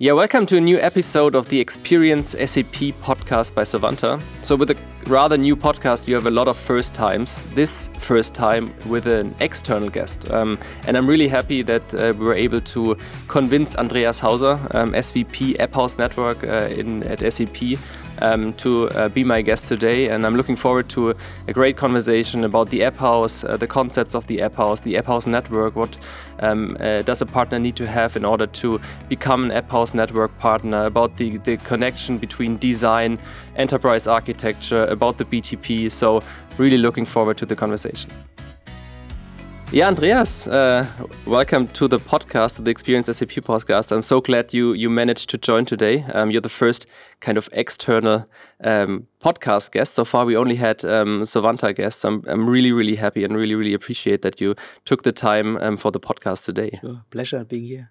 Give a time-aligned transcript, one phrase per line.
[0.00, 4.22] Yeah, welcome to a new episode of the Experience SAP podcast by Sovanta.
[4.42, 4.76] So, with a
[5.08, 7.42] rather new podcast, you have a lot of first times.
[7.54, 10.30] This first time with an external guest.
[10.30, 10.56] Um,
[10.86, 12.96] and I'm really happy that uh, we were able to
[13.26, 17.76] convince Andreas Hauser, um, SVP App House Network uh, in, at SAP,
[18.20, 20.08] um, to uh, be my guest today.
[20.08, 21.14] And I'm looking forward to
[21.46, 24.96] a great conversation about the App House, uh, the concepts of the App House, the
[24.96, 25.76] App House network.
[25.76, 25.96] What
[26.40, 29.94] um, uh, does a partner need to have in order to become an App House
[29.94, 30.84] network partner?
[30.84, 33.18] About the, the connection between design,
[33.56, 35.90] enterprise architecture, about the BTP.
[35.90, 36.22] So,
[36.56, 38.10] really looking forward to the conversation.
[39.70, 40.86] Yeah, Andreas, uh,
[41.26, 43.92] welcome to the podcast, the Experience SAP podcast.
[43.92, 46.06] I'm so glad you you managed to join today.
[46.14, 46.86] Um, you're the first
[47.20, 48.24] kind of external
[48.64, 49.92] um, podcast guest.
[49.92, 52.02] So far, we only had um, Sovanta guests.
[52.06, 54.54] I'm, I'm really, really happy and really, really appreciate that you
[54.86, 56.70] took the time um, for the podcast today.
[56.80, 57.02] Sure.
[57.10, 57.90] Pleasure being here.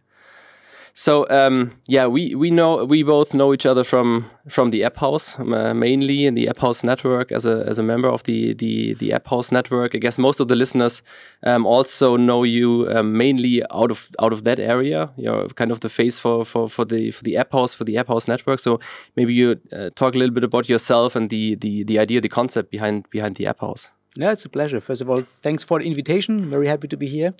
[1.00, 4.98] So um, yeah, we we know we both know each other from from the App
[4.98, 8.56] House, uh, mainly in the App House network as a as a member of the
[8.56, 9.94] the the App House network.
[9.94, 11.04] I guess most of the listeners
[11.44, 15.12] um, also know you um, mainly out of out of that area.
[15.18, 17.96] You're kind of the face for for for the for the App House for the
[18.00, 18.60] App House network.
[18.60, 18.80] So
[19.16, 22.30] maybe you uh, talk a little bit about yourself and the the the idea, the
[22.30, 23.92] concept behind behind the App House.
[24.16, 24.80] Yeah, it's a pleasure.
[24.82, 26.50] First of all, thanks for the invitation.
[26.50, 27.36] Very happy to be here.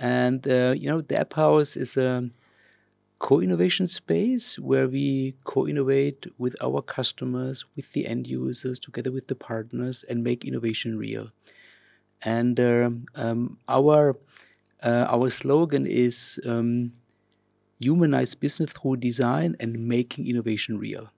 [0.00, 2.30] And uh, you know, the App House is a
[3.18, 9.34] co-innovation space where we co-innovate with our customers, with the end users, together with the
[9.34, 11.30] partners, and make innovation real.
[12.22, 14.16] And uh, um, our
[14.82, 16.92] uh, our slogan is um,
[17.78, 21.10] humanize business through design and making innovation real.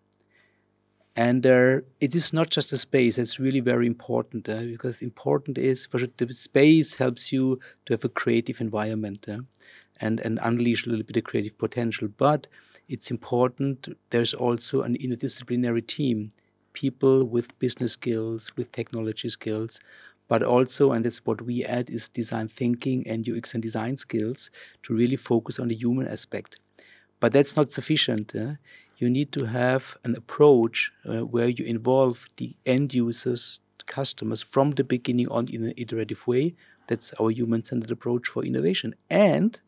[1.17, 5.59] And uh, it is not just a space, that's really very important uh, because important
[5.59, 9.27] is for the space helps you to have a creative environment.
[10.01, 12.09] And, and unleash a little bit of creative potential.
[12.17, 12.47] But
[12.89, 16.33] it's important, there's also an interdisciplinary team,
[16.73, 19.81] people with business skills, with technology skills,
[20.29, 24.51] but also, and that's what we add, is design thinking and UX and design skills
[24.85, 26.61] to really focus on the human aspect.
[27.19, 28.35] But that's not sufficient.
[28.35, 28.55] Uh,
[28.99, 34.73] you need to have an approach uh, where you involve the end users, customers from
[34.73, 36.55] the beginning on in an iterative way.
[36.89, 38.95] That's our human centered approach for innovation.
[39.09, 39.61] And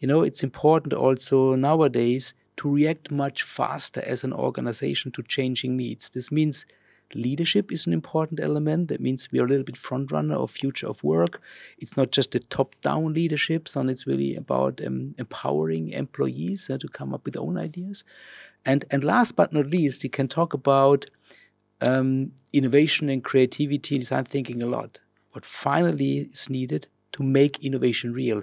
[0.00, 5.76] you know, it's important also nowadays to react much faster as an organization to changing
[5.76, 6.10] needs.
[6.10, 6.64] This means
[7.14, 8.88] leadership is an important element.
[8.88, 11.40] That means we are a little bit front runner of future of work.
[11.78, 16.78] It's not just the top down leadership, so it's really about um, empowering employees uh,
[16.78, 18.04] to come up with own ideas.
[18.64, 21.06] And and last but not least, you can talk about
[21.80, 25.00] um, innovation and creativity, design thinking a lot.
[25.32, 28.42] What finally is needed to make innovation real.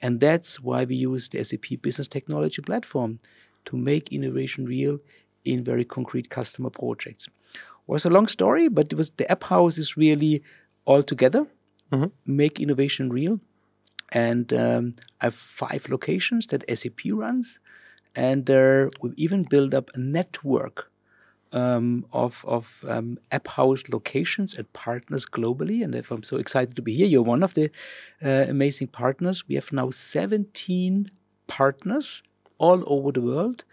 [0.00, 3.18] And that's why we use the SAP Business Technology Platform
[3.66, 4.98] to make innovation real
[5.44, 7.26] in very concrete customer projects.
[7.26, 10.42] It was a long story, but it was the app house is really
[10.86, 11.46] all together,
[11.92, 12.06] mm-hmm.
[12.24, 13.40] make innovation real.
[14.12, 17.60] And um, I have five locations that SAP runs,
[18.16, 20.90] and uh, we've even built up a network
[21.54, 25.82] um, of, of um, app house locations and partners globally.
[25.82, 27.70] And if I'm so excited to be here, you're one of the
[28.22, 29.46] uh, amazing partners.
[29.48, 31.10] We have now 17
[31.46, 32.22] partners
[32.58, 33.64] all over the world,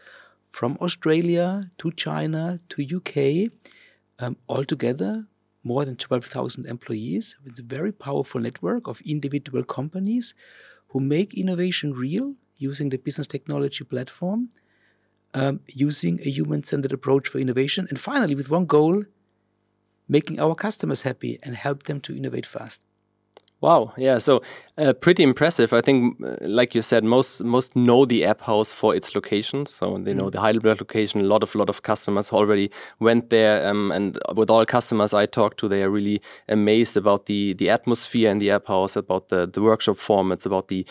[0.47, 3.51] from Australia to China to UK,
[4.19, 5.27] um, altogether
[5.63, 7.37] more than 12,000 employees.
[7.45, 10.35] It's a very powerful network of individual companies
[10.89, 14.49] who make innovation real using the business technology platform
[15.33, 17.87] um, using a human centered approach for innovation.
[17.89, 19.03] And finally, with one goal,
[20.07, 22.83] making our customers happy and help them to innovate fast.
[23.61, 24.41] Wow, yeah, so
[24.79, 25.71] uh, pretty impressive.
[25.71, 29.67] I think, uh, like you said, most most know the app house for its location.
[29.67, 30.31] So they know mm.
[30.31, 31.21] the Heidelberg location.
[31.21, 35.27] A lot of lot of customers already went there, um, and with all customers I
[35.27, 39.29] talked to, they are really amazed about the the atmosphere in the app house, about
[39.29, 40.83] the the workshop formats, about the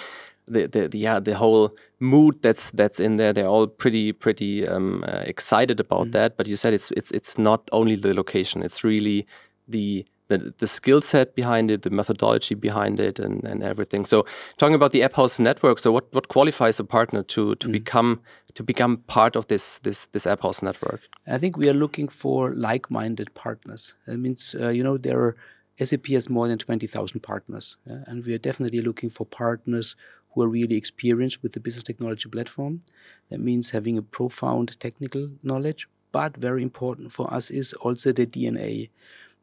[0.51, 4.67] the, the, the yeah the whole mood that's that's in there they're all pretty pretty
[4.67, 6.13] um, uh, excited about mm.
[6.13, 9.27] that but you said it's it's it's not only the location it's really
[9.69, 14.25] the the, the skill set behind it the methodology behind it and, and everything so
[14.57, 17.73] talking about the app house network so what what qualifies a partner to to mm.
[17.73, 18.21] become
[18.55, 22.09] to become part of this this this app house network i think we are looking
[22.09, 25.37] for like-minded partners that means uh, you know there are
[25.83, 28.05] SAP has more than 20,000 partners, yeah?
[28.07, 29.97] and we are definitely looking for partners
[30.33, 32.83] who are really experienced with the business technology platform.
[33.31, 38.27] That means having a profound technical knowledge, but very important for us is also the
[38.27, 38.91] DNA.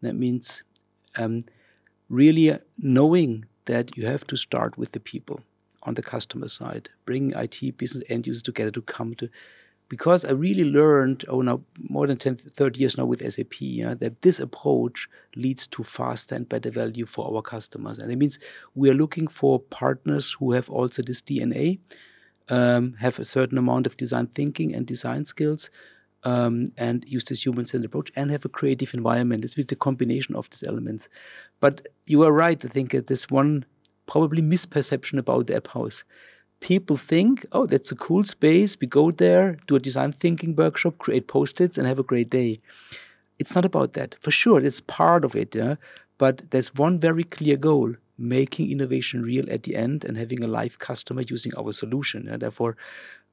[0.02, 0.64] That means
[1.18, 1.46] um,
[2.10, 5.42] really knowing that you have to start with the people
[5.84, 9.30] on the customer side, bringing IT, business, end users together to come to.
[9.90, 13.94] Because I really learned, oh, now more than 10, 30 years now with SAP, yeah,
[13.94, 17.98] that this approach leads to faster and better value for our customers.
[17.98, 18.38] And it means
[18.76, 21.80] we are looking for partners who have also this DNA,
[22.50, 25.70] um, have a certain amount of design thinking and design skills,
[26.24, 29.46] um, and use this human-centered approach and have a creative environment.
[29.46, 31.08] It's with the combination of these elements.
[31.60, 32.64] But you are right.
[32.64, 33.66] I think that there's one
[34.08, 36.04] probably misperception about the app house.
[36.60, 38.78] People think, oh, that's a cool space.
[38.80, 42.56] We go there, do a design thinking workshop, create post-its, and have a great day.
[43.40, 44.16] It's not about that.
[44.20, 45.56] For sure, it's part of it.
[45.56, 45.76] Yeah?
[46.18, 50.48] But there's one very clear goal making innovation real at the end and having a
[50.48, 52.26] live customer using our solution.
[52.26, 52.38] Yeah?
[52.38, 52.76] Therefore,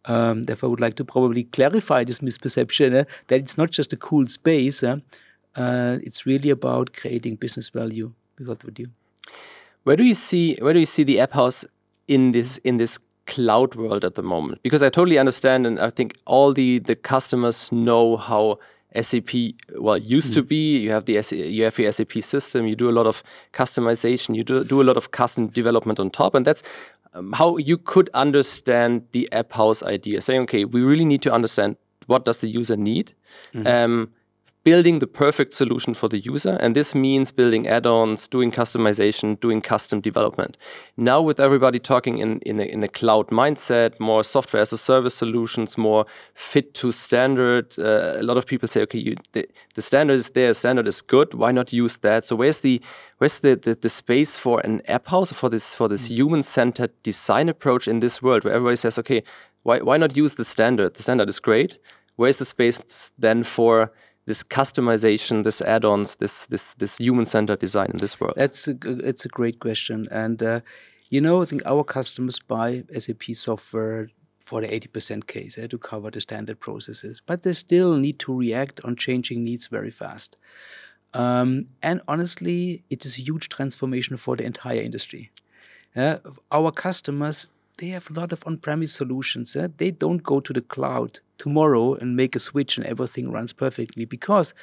[0.04, 3.96] um, therefore, I would like to probably clarify this misperception that it's not just a
[3.96, 4.82] cool space.
[4.82, 8.86] Uh, it's really about creating business value with what we do.
[9.84, 11.64] Where do you see where do you see the app house
[12.08, 14.62] in this in this cloud world at the moment?
[14.62, 18.58] Because I totally understand, and I think all the the customers know how
[19.00, 19.30] SAP
[19.76, 20.34] well used mm.
[20.34, 20.78] to be.
[20.78, 22.66] You have the you have your SAP system.
[22.66, 23.22] You do a lot of
[23.52, 24.34] customization.
[24.34, 26.62] You do do a lot of custom development on top, and that's
[27.14, 30.20] um, how you could understand the app house idea.
[30.20, 31.76] Saying, okay, we really need to understand
[32.06, 33.14] what does the user need.
[33.54, 34.12] Mm um,
[34.64, 36.56] building the perfect solution for the user.
[36.58, 40.56] And this means building add-ons, doing customization, doing custom development.
[40.96, 44.78] Now with everybody talking in, in, a, in a cloud mindset, more software as a
[44.78, 49.46] service solutions, more fit to standard, uh, a lot of people say, okay, you, the,
[49.74, 52.24] the standard is there, standard is good, why not use that?
[52.24, 52.80] So where's the
[53.18, 56.16] where's the, the, the space for an app house, for this for this mm.
[56.16, 59.22] human-centered design approach in this world where everybody says, okay,
[59.62, 60.94] why, why not use the standard?
[60.94, 61.78] The standard is great.
[62.16, 63.92] Where's the space then for
[64.26, 68.34] this customization, this add-ons, this this this human-centered design in this world?
[68.36, 70.60] That's a it's a great question, and uh,
[71.10, 74.08] you know, I think our customers buy SAP software
[74.40, 78.36] for the 80% case eh, to cover the standard processes, but they still need to
[78.36, 80.36] react on changing needs very fast.
[81.14, 85.30] Um, and honestly, it is a huge transformation for the entire industry.
[85.96, 87.46] Our customers
[87.78, 89.56] they have a lot of on-premise solutions.
[89.56, 89.68] Eh?
[89.76, 94.04] They don't go to the cloud tomorrow and make a switch and everything runs perfectly
[94.04, 94.54] because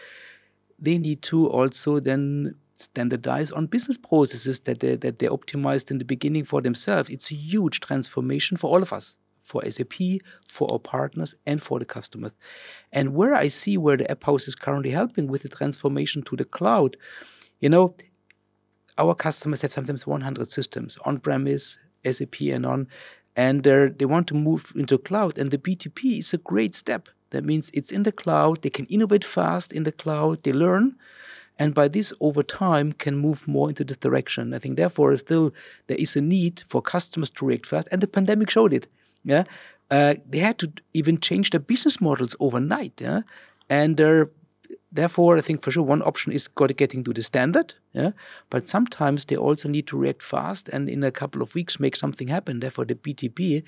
[0.80, 6.00] they need to also then standardize on business processes that they, that they optimized in
[6.00, 7.10] the beginning for themselves.
[7.10, 9.94] It's a huge transformation for all of us, for SAP,
[10.48, 12.31] for our partners, and for the customers.
[12.92, 16.36] And where I see where the App House is currently helping with the transformation to
[16.36, 16.98] the cloud,
[17.60, 17.96] you know,
[18.98, 21.78] our customers have sometimes 100 systems on premise,
[22.09, 22.88] SAP and on,
[23.36, 25.38] and they want to move into cloud.
[25.38, 27.09] And the BTP is a great step.
[27.31, 28.62] That means it's in the cloud.
[28.62, 30.44] They can innovate fast in the cloud.
[30.44, 30.98] They learn,
[31.57, 34.53] and by this, over time, can move more into this direction.
[34.53, 35.53] I think, therefore, still
[35.88, 38.88] there is a need for customers to react fast, and the pandemic showed it.
[39.24, 39.44] Yeah,
[39.89, 43.00] uh, they had to even change their business models overnight.
[43.00, 43.21] Yeah,
[43.69, 44.30] and they're
[44.92, 47.76] therefore, I think for sure one option is got getting to the standard.
[47.94, 48.12] Yeah,
[48.50, 51.96] but sometimes they also need to react fast and in a couple of weeks make
[51.96, 52.60] something happen.
[52.60, 53.64] Therefore, the BTP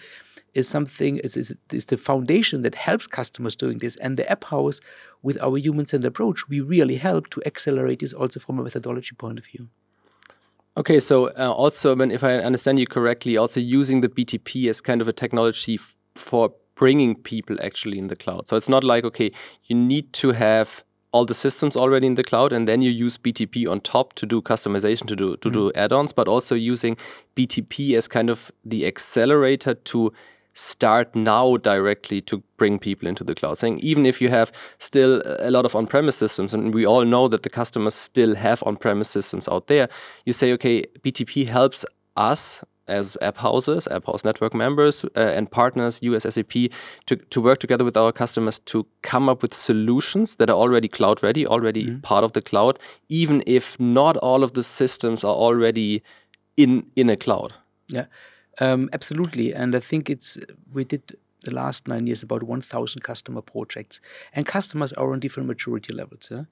[0.53, 3.95] is something is, is, is the foundation that helps customers doing this.
[3.97, 4.79] And the app house,
[5.21, 9.39] with our human-centered approach, we really help to accelerate this also from a methodology point
[9.39, 9.67] of view.
[10.75, 15.01] Okay, so uh, also, if I understand you correctly, also using the BTP as kind
[15.01, 15.79] of a technology
[16.15, 18.47] for bringing people actually in the cloud.
[18.47, 19.31] So it's not like okay,
[19.65, 20.83] you need to have
[21.13, 24.25] all the systems already in the cloud and then you use BTP on top to
[24.25, 25.53] do customization to do to mm.
[25.53, 26.97] do add-ons but also using
[27.35, 30.11] BTP as kind of the accelerator to
[30.55, 35.21] start now directly to bring people into the cloud saying even if you have still
[35.39, 39.09] a lot of on-premise systems and we all know that the customers still have on-premise
[39.09, 39.87] systems out there
[40.25, 45.49] you say okay BTP helps us as app houses, app house network members uh, and
[45.49, 46.51] partners, US SAP,
[47.05, 50.87] to, to work together with our customers to come up with solutions that are already
[50.87, 52.01] cloud ready, already mm -hmm.
[52.01, 56.01] part of the cloud, even if not all of the systems are already
[56.55, 57.53] in in a cloud.
[57.87, 58.05] Yeah,
[58.61, 59.55] um, absolutely.
[59.55, 60.37] And I think it's
[60.73, 61.01] we did
[61.43, 64.01] the last nine years about 1,000 customer projects,
[64.33, 66.29] and customers are on different maturity levels.
[66.31, 66.45] Yeah?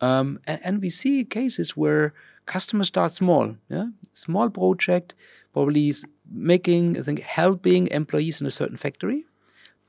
[0.00, 2.14] Um, and, and we see cases where
[2.46, 5.14] customers start small, yeah, small project
[5.52, 5.92] probably
[6.30, 9.24] making, I think, helping employees in a certain factory,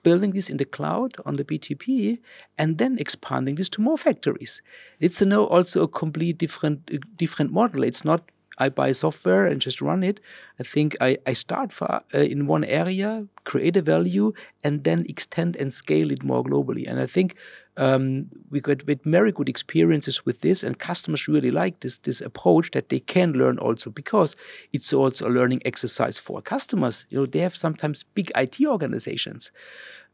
[0.03, 2.19] building this in the cloud on the BTP,
[2.57, 4.61] and then expanding this to more factories.
[4.99, 7.83] It's a no, also a complete different different model.
[7.83, 10.19] It's not I buy software and just run it.
[10.59, 14.33] I think I, I start for, uh, in one area, create a value,
[14.63, 16.87] and then extend and scale it more globally.
[16.87, 17.35] And I think
[17.77, 22.71] um, we got very good experiences with this, and customers really like this this approach
[22.71, 24.35] that they can learn also because
[24.71, 27.05] it's also a learning exercise for customers.
[27.09, 29.51] You know, they have sometimes big IT organizations,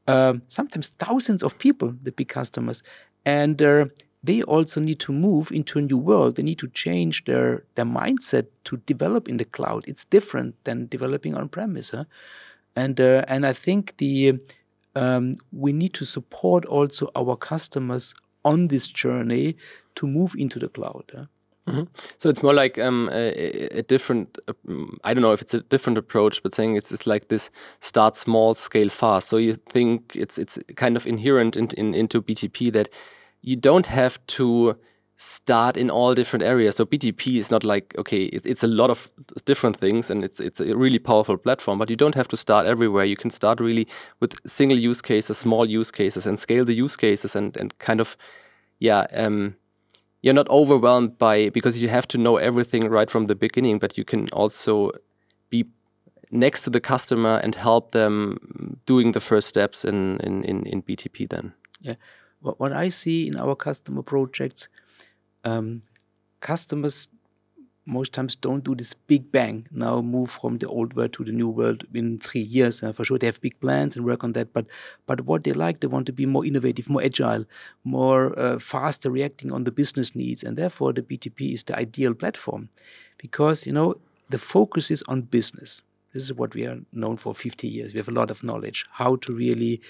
[0.07, 2.81] um, sometimes thousands of people, the big customers,
[3.25, 3.85] and uh,
[4.23, 6.35] they also need to move into a new world.
[6.35, 9.83] They need to change their their mindset to develop in the cloud.
[9.87, 12.05] It's different than developing on premise, huh?
[12.75, 14.39] and uh, and I think the
[14.95, 18.13] um, we need to support also our customers
[18.43, 19.55] on this journey
[19.95, 21.11] to move into the cloud.
[21.13, 21.25] Huh?
[21.67, 21.87] Mm -hmm.
[22.17, 23.31] So it's more like um, a,
[23.77, 24.37] a, different.
[24.67, 27.51] Um, I don't know if it's a different approach, but saying it's, it's like this:
[27.79, 29.29] start small, scale fast.
[29.29, 32.89] So you think it's it's kind of inherent in, in, into BTP that
[33.41, 34.77] you don't have to
[35.21, 36.75] start in all different areas.
[36.75, 39.11] So BTP is not like okay, it, it's a lot of
[39.45, 41.77] different things, and it's it's a really powerful platform.
[41.77, 43.05] But you don't have to start everywhere.
[43.05, 43.87] You can start really
[44.19, 47.99] with single use cases, small use cases, and scale the use cases, and and kind
[47.99, 48.17] of
[48.79, 49.05] yeah.
[49.13, 49.55] Um,
[50.23, 53.97] you're not overwhelmed by because you have to know everything right from the beginning, but
[53.97, 54.91] you can also
[55.49, 55.65] be
[56.29, 60.81] next to the customer and help them doing the first steps in in in, in
[60.81, 61.27] BTP.
[61.29, 61.95] Then, yeah,
[62.41, 64.67] what, what I see in our customer projects,
[65.43, 65.83] um,
[66.39, 67.07] customers
[67.85, 71.31] most times don't do this big bang now move from the old world to the
[71.31, 74.33] new world in three years uh, for sure they have big plans and work on
[74.33, 74.67] that but
[75.07, 77.43] but what they like they want to be more innovative more agile
[77.83, 82.13] more uh, faster reacting on the business needs and therefore the btp is the ideal
[82.13, 82.69] platform.
[83.17, 83.95] Because you know
[84.29, 85.81] the focus is on business.
[86.13, 87.93] This is what we are known for 50 years.
[87.93, 88.85] We have a lot of knowledge.
[88.91, 89.81] How to really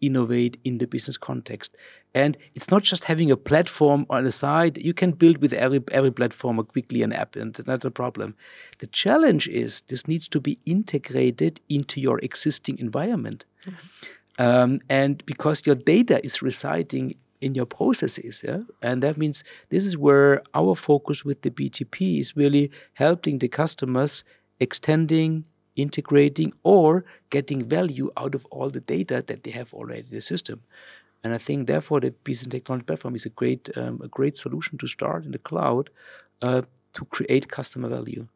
[0.00, 1.76] innovate in the business context.
[2.14, 4.78] And it's not just having a platform on the side.
[4.78, 8.34] You can build with every every platform quickly an app, and that's not a problem.
[8.78, 13.44] The challenge is this needs to be integrated into your existing environment.
[13.64, 14.44] Mm-hmm.
[14.44, 18.62] Um, and because your data is residing in your processes, yeah?
[18.82, 23.48] and that means this is where our focus with the BTP is really helping the
[23.48, 24.24] customers
[24.60, 25.44] extending
[25.78, 30.20] integrating or getting value out of all the data that they have already in the
[30.20, 30.60] system.
[31.24, 34.78] And I think, therefore, the business technology platform is a great, um, a great solution
[34.78, 35.90] to start in the cloud
[36.42, 38.28] uh, to create customer value.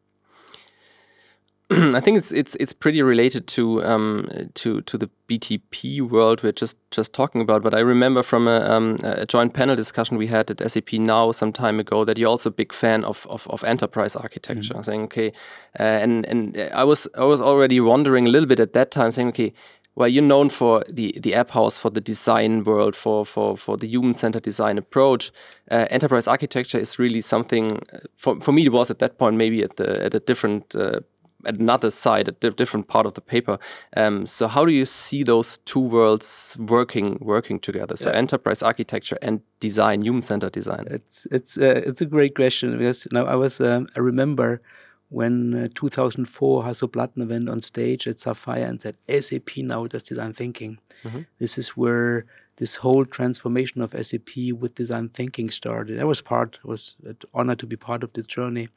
[1.95, 6.53] I think it's it's it's pretty related to um, to to the BTP world we're
[6.53, 7.63] just just talking about.
[7.63, 11.33] But I remember from a, um, a, joint panel discussion we had at SAP now
[11.33, 14.75] some time ago that you're also a big fan of of, of enterprise architecture.
[14.75, 14.85] Mm.
[14.85, 15.33] Saying okay,
[15.81, 19.11] uh, and and I was I was already wondering a little bit at that time,
[19.11, 19.53] saying okay.
[19.95, 23.77] Well, you're known for the, the app house, for the design world, for, for, for
[23.77, 25.31] the human centered design approach.
[25.71, 29.37] Uh, enterprise architecture is really something, uh, for, for me, it was at that point
[29.37, 31.01] maybe at, the, at a different uh,
[31.45, 33.59] another side, a different part of the paper.
[33.97, 37.97] Um, so how do you see those two worlds working working together?
[37.97, 38.17] So yeah.
[38.17, 40.87] enterprise architecture and design, human centered design.
[40.91, 44.61] It's it's uh, it's a great question because now I was um, I remember
[45.09, 50.05] when uh, 2004 Hasso Plattner went on stage at Sapphire and said SAP now does
[50.05, 50.79] design thinking.
[51.05, 51.25] Mm -hmm.
[51.39, 52.25] This is where
[52.57, 55.99] this whole transformation of SAP with design thinking started.
[55.99, 56.97] I was part was
[57.33, 58.69] honored to be part of this journey,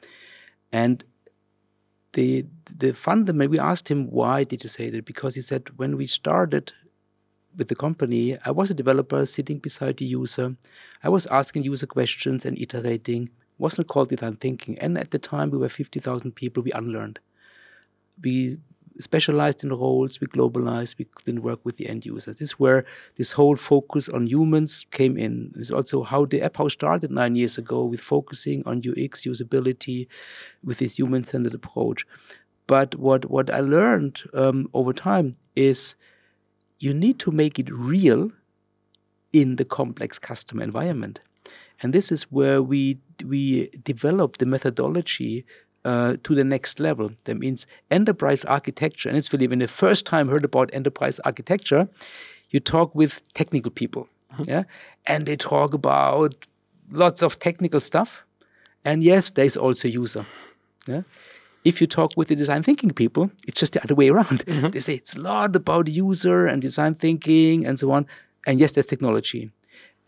[0.72, 1.04] and
[2.16, 2.46] the
[2.84, 6.06] the fundamental we asked him why did you say that because he said when we
[6.06, 6.72] started
[7.58, 10.56] with the company i was a developer sitting beside the user.
[11.02, 13.28] I was asking user questions and iterating.
[13.58, 16.62] Wasn't called design thinking and at the time we were 50000 people.
[16.62, 17.18] We unlearned.
[18.22, 18.58] We
[19.00, 22.36] specialized in roles, we globalized, we didn't work with the end users.
[22.36, 22.84] This is where
[23.16, 25.52] this whole focus on humans came in.
[25.56, 30.06] It's also how the app house started nine years ago with focusing on UX usability
[30.64, 32.06] with this human-centered approach.
[32.66, 35.94] But what, what I learned um, over time is
[36.78, 38.32] you need to make it real
[39.32, 41.20] in the complex customer environment.
[41.82, 45.44] And this is where we we develop the methodology
[45.86, 47.12] uh, to the next level.
[47.24, 49.08] That means enterprise architecture.
[49.08, 51.88] And it's really when the first time heard about enterprise architecture,
[52.50, 54.50] you talk with technical people, mm-hmm.
[54.50, 54.64] yeah,
[55.06, 56.46] and they talk about
[56.90, 58.24] lots of technical stuff.
[58.84, 60.26] And yes, there's also user.
[60.86, 61.02] Yeah.
[61.64, 64.44] If you talk with the design thinking people, it's just the other way around.
[64.46, 64.70] Mm-hmm.
[64.70, 68.06] They say it's a lot about user and design thinking and so on.
[68.46, 69.50] And yes, there's technology.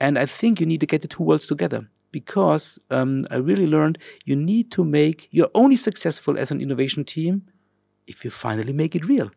[0.00, 3.66] And I think you need to get the two worlds together because um, I really
[3.66, 7.42] learned you need to make, you're only successful as an innovation team
[8.06, 9.30] if you finally make it real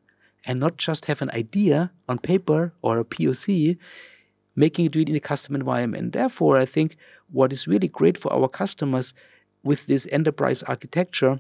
[0.46, 3.78] and not just have an idea on paper or a POC,
[4.56, 6.04] making it real in a custom environment.
[6.04, 6.96] And therefore, I think
[7.30, 9.14] what is really great for our customers,
[9.64, 11.40] with this enterprise architecture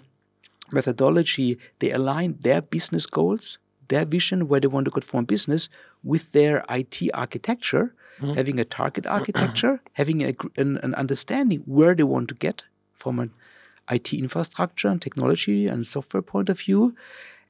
[0.71, 3.57] methodology, they align their business goals,
[3.87, 5.69] their vision, where they want to go from business,
[6.03, 8.33] with their IT architecture, mm-hmm.
[8.33, 12.63] having a target architecture, having a, an, an, understanding where they want to get
[12.93, 13.31] from an
[13.89, 16.95] IT infrastructure and technology and software point of view.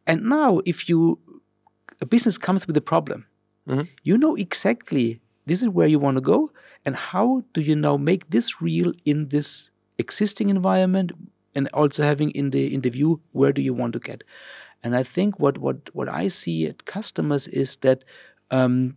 [0.08, 1.20] And now, if you
[2.00, 3.28] a business comes with a problem,
[3.68, 3.84] mm-hmm.
[4.04, 6.52] you know exactly this is where you want to go,
[6.86, 11.12] and how do you now make this real in this existing environment,
[11.54, 14.24] and also having in the in the view where do you want to get.
[14.84, 18.04] And I think what what what I see at customers is that
[18.50, 18.96] um,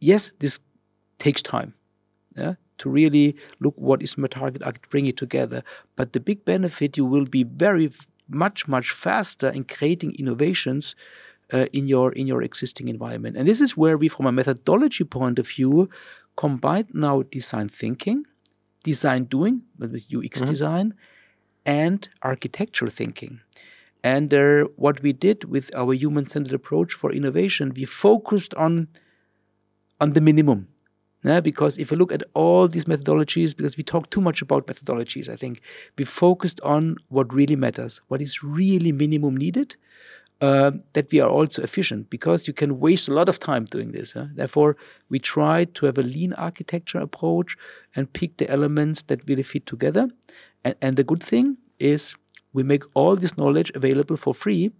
[0.00, 0.60] yes, this
[1.20, 1.74] takes time.
[2.36, 5.62] Yeah, to really look what is my target, I bring it together.
[5.96, 7.90] But the big benefit, you will be very
[8.28, 10.94] much much faster in creating innovations
[11.52, 13.36] uh, in your in your existing environment.
[13.36, 15.88] And this is where we, from a methodology point of view,
[16.36, 18.24] combine now design thinking,
[18.84, 20.46] design doing with UX mm-hmm.
[20.46, 20.94] design,
[21.66, 23.40] and architecture thinking.
[24.02, 28.88] And uh, what we did with our human-centered approach for innovation, we focused on
[30.00, 30.68] on the minimum.
[31.22, 34.66] Yeah, because if you look at all these methodologies, because we talk too much about
[34.66, 35.60] methodologies, I think
[35.98, 39.76] we focused on what really matters, what is really minimum needed,
[40.40, 43.92] uh, that we are also efficient because you can waste a lot of time doing
[43.92, 44.12] this.
[44.12, 44.26] Huh?
[44.34, 44.78] Therefore,
[45.10, 47.56] we try to have a lean architecture approach
[47.94, 50.08] and pick the elements that really fit together.
[50.64, 52.14] And, and the good thing is
[52.54, 54.70] we make all this knowledge available for free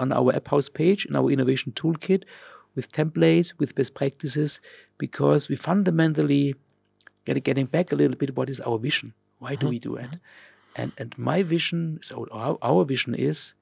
[0.00, 2.24] on our App House page in our innovation toolkit
[2.74, 4.60] with templates, with best practices,
[4.98, 6.54] because we fundamentally
[7.24, 9.14] get getting back a little bit what is our vision?
[9.38, 9.68] Why do mm-hmm.
[9.68, 10.18] we do it?
[10.76, 13.54] And and my vision, so our, our vision is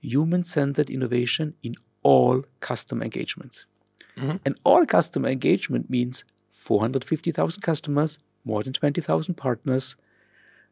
[0.00, 3.66] human-centered innovation in all customer engagements.
[4.16, 4.36] Mm-hmm.
[4.44, 9.96] And all customer engagement means 450,000 customers, more than 20,000 partners,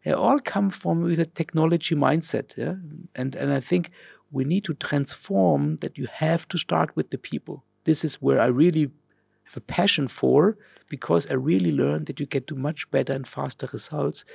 [0.04, 2.56] they all come from with a technology mindset.
[2.56, 2.76] Yeah?
[3.14, 3.90] And, and I think
[4.30, 7.64] we need to transform that you have to start with the people.
[7.88, 8.90] This is where I really
[9.44, 10.58] have a passion for
[10.90, 14.26] because I really learned that you get to much better and faster results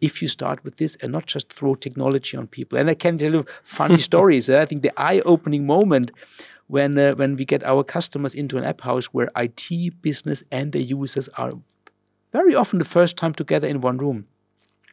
[0.00, 2.78] if you start with this and not just throw technology on people.
[2.78, 4.48] And I can tell you funny stories.
[4.48, 6.10] I think the eye-opening moment
[6.68, 9.66] when uh, when we get our customers into an app house where IT,
[10.00, 11.52] business, and the users are
[12.32, 14.26] very often the first time together in one room.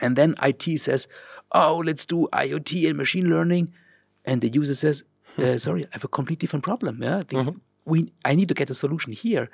[0.01, 1.07] And then IT says,
[1.53, 3.73] oh, let's do IoT and machine learning.
[4.25, 5.05] And the user says,
[5.37, 7.01] uh, sorry, I have a completely different problem.
[7.01, 7.57] Yeah, think mm-hmm.
[7.89, 9.49] We, I need to get a solution here.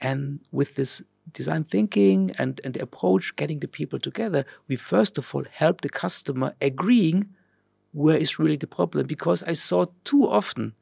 [0.00, 5.18] And with this design thinking and, and the approach, getting the people together, we first
[5.18, 7.28] of all help the customer agreeing
[7.92, 9.06] where is really the problem.
[9.06, 10.74] Because I saw too often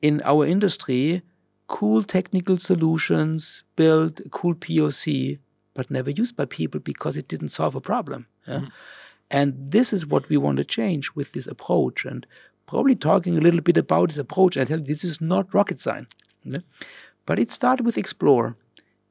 [0.00, 1.22] in our industry
[1.68, 5.38] cool technical solutions, build a cool POC,
[5.74, 8.26] but never used by people because it didn't solve a problem.
[8.46, 8.56] Yeah?
[8.56, 8.66] Mm-hmm.
[9.30, 12.04] And this is what we want to change with this approach.
[12.04, 12.26] And
[12.66, 15.80] probably talking a little bit about this approach, I tell you, this is not rocket
[15.80, 16.10] science.
[16.44, 16.58] Yeah?
[17.26, 18.56] But it started with Explore.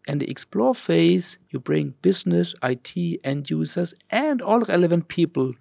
[0.07, 5.53] And the Explore phase, you bring business, IT, end users, and all relevant people,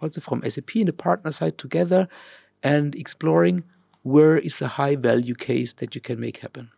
[0.00, 2.08] also from SAP and the partner side together,
[2.62, 3.64] and exploring
[4.02, 6.70] where is a high value case that you can make happen.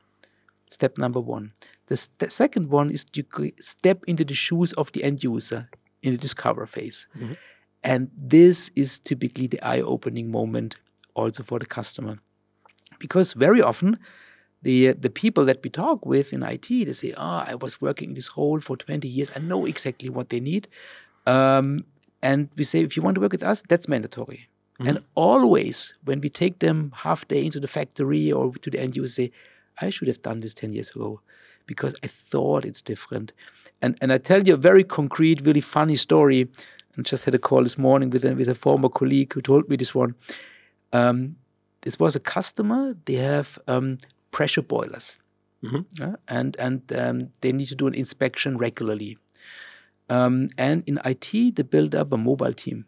[0.70, 1.52] Step number one.
[1.86, 3.24] The, st- second one is you
[3.60, 5.68] step into the shoes of the end user
[6.02, 7.06] in the discover phase.
[7.16, 7.32] Mm-hmm.
[7.88, 10.76] And this is typically the eye opening moment
[11.14, 12.18] also for the customer.
[12.98, 13.94] Because very often,
[14.60, 18.10] the, the people that we talk with in IT, they say, Oh, I was working
[18.10, 19.30] in this role for 20 years.
[19.34, 20.68] I know exactly what they need.
[21.26, 21.86] Um,
[22.22, 24.48] and we say, If you want to work with us, that's mandatory.
[24.78, 24.88] Mm-hmm.
[24.88, 28.96] And always, when we take them half day into the factory or to the end
[28.96, 29.32] user, say,
[29.80, 31.22] I should have done this 10 years ago
[31.66, 33.32] because I thought it's different.
[33.80, 36.48] And and I tell you a very concrete, really funny story.
[36.98, 39.68] And just had a call this morning with a, with a former colleague who told
[39.68, 40.16] me this one.
[40.92, 41.36] Um,
[41.82, 42.96] this was a customer.
[43.04, 43.98] They have um,
[44.32, 45.16] pressure boilers,
[45.62, 46.14] mm-hmm.
[46.26, 49.16] and and um, they need to do an inspection regularly.
[50.10, 52.86] Um, and in IT, they build up a mobile team,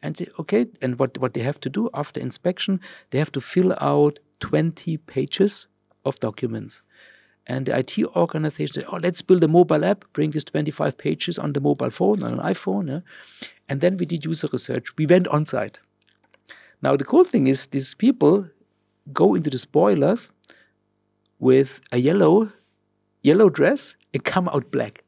[0.00, 0.66] and say, okay.
[0.80, 4.96] And what what they have to do after inspection, they have to fill out twenty
[4.96, 5.66] pages
[6.04, 6.82] of documents.
[7.46, 11.38] And the IT organization said, oh, let's build a mobile app, bring this 25 pages
[11.38, 12.88] on the mobile phone, on an iPhone.
[12.88, 13.00] Yeah?
[13.68, 14.96] And then we did user research.
[14.96, 15.80] We went on site.
[16.82, 18.46] Now, the cool thing is, these people
[19.12, 20.30] go into the spoilers
[21.38, 22.52] with a yellow,
[23.22, 25.04] yellow dress and come out black.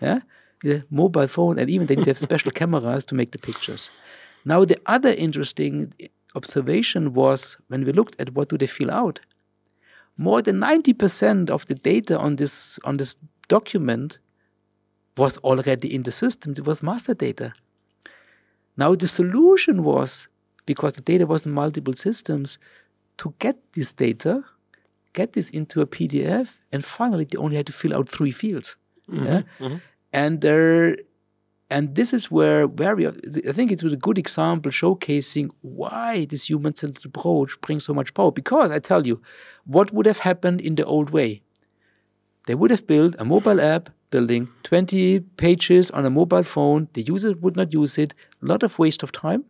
[0.00, 0.20] Yeah?
[0.62, 3.90] The mobile phone, and even they have special cameras to make the pictures.
[4.44, 5.92] Now, the other interesting
[6.34, 9.20] observation was when we looked at what do they fill out,
[10.16, 13.16] more than 90% of the data on this on this
[13.48, 14.18] document
[15.16, 16.52] was already in the system.
[16.52, 17.52] It was master data.
[18.76, 20.28] Now the solution was
[20.66, 22.58] because the data was in multiple systems
[23.18, 24.44] to get this data,
[25.12, 28.76] get this into a PDF, and finally they only had to fill out three fields.
[29.10, 29.26] Mm-hmm.
[29.26, 29.42] Yeah?
[29.60, 29.76] Mm-hmm.
[30.12, 30.96] And there
[31.72, 36.48] and this is where, we, I think it was a good example showcasing why this
[36.50, 38.30] human centered approach brings so much power.
[38.30, 39.22] Because I tell you,
[39.64, 41.42] what would have happened in the old way?
[42.46, 46.88] They would have built a mobile app building 20 pages on a mobile phone.
[46.92, 48.14] The user would not use it.
[48.42, 49.44] A lot of waste of time.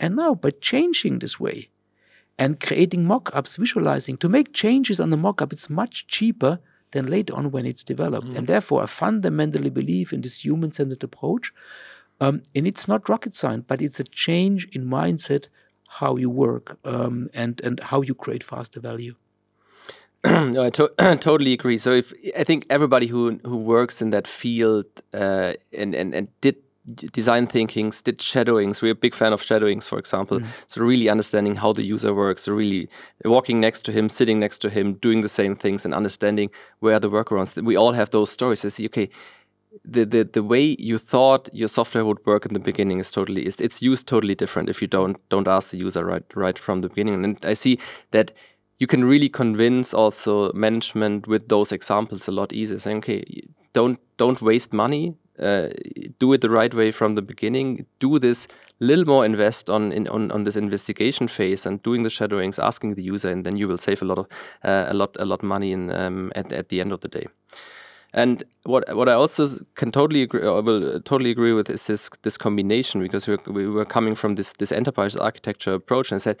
[0.00, 1.70] And now, by changing this way
[2.36, 6.58] and creating mock ups, visualizing, to make changes on the mock up, it's much cheaper
[6.92, 8.28] than later on when it's developed.
[8.28, 8.38] Mm.
[8.38, 11.52] And therefore, I fundamentally believe in this human centered approach.
[12.20, 15.48] Um, and it's not rocket science, but it's a change in mindset,
[16.00, 19.14] how you work, um, and, and how you create faster value.
[20.26, 20.88] no, I to
[21.20, 21.78] totally agree.
[21.78, 26.28] So if I think everybody who who works in that field uh, and, and and
[26.40, 26.56] did
[26.94, 28.82] design thinkings, did shadowings.
[28.82, 30.40] We're a big fan of shadowings, for example.
[30.40, 30.46] Mm.
[30.68, 32.88] So really understanding how the user works, so really
[33.24, 36.98] walking next to him, sitting next to him, doing the same things, and understanding where
[36.98, 37.62] the workarounds.
[37.62, 38.64] We all have those stories.
[38.64, 39.08] I see, okay,
[39.84, 43.46] the, the the way you thought your software would work in the beginning is totally
[43.46, 46.80] is it's used totally different if you don't don't ask the user right right from
[46.80, 47.24] the beginning.
[47.24, 47.78] And I see
[48.10, 48.32] that
[48.78, 53.24] you can really convince also management with those examples a lot easier saying okay
[53.72, 55.68] don't don't waste money uh,
[56.18, 57.86] do it the right way from the beginning.
[57.98, 58.48] Do this
[58.80, 62.94] little more invest on in, on on this investigation phase and doing the shadowings, asking
[62.94, 64.26] the user, and then you will save a lot of
[64.64, 67.26] uh, a lot a lot money in um, at at the end of the day.
[68.14, 72.08] And what what I also can totally agree, or will totally agree with is this
[72.22, 76.40] this combination because we we were coming from this this enterprise architecture approach and said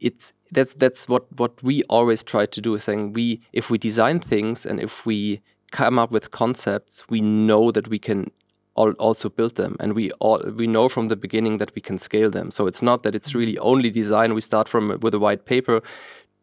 [0.00, 3.78] it's that's that's what what we always try to do is saying we if we
[3.78, 5.40] design things and if we
[5.70, 8.30] come up with concepts, we know that we can
[8.74, 9.76] also build them.
[9.80, 12.50] And we all we know from the beginning that we can scale them.
[12.50, 14.34] So it's not that it's really only design.
[14.34, 15.82] We start from with a white paper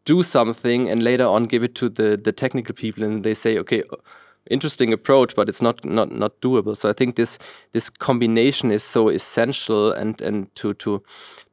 [0.04, 3.58] do something and later on give it to the the technical people and they say
[3.58, 3.82] okay
[4.50, 6.76] interesting approach but it's not not not doable.
[6.76, 7.38] So i think this
[7.72, 11.02] this combination is so essential and and to to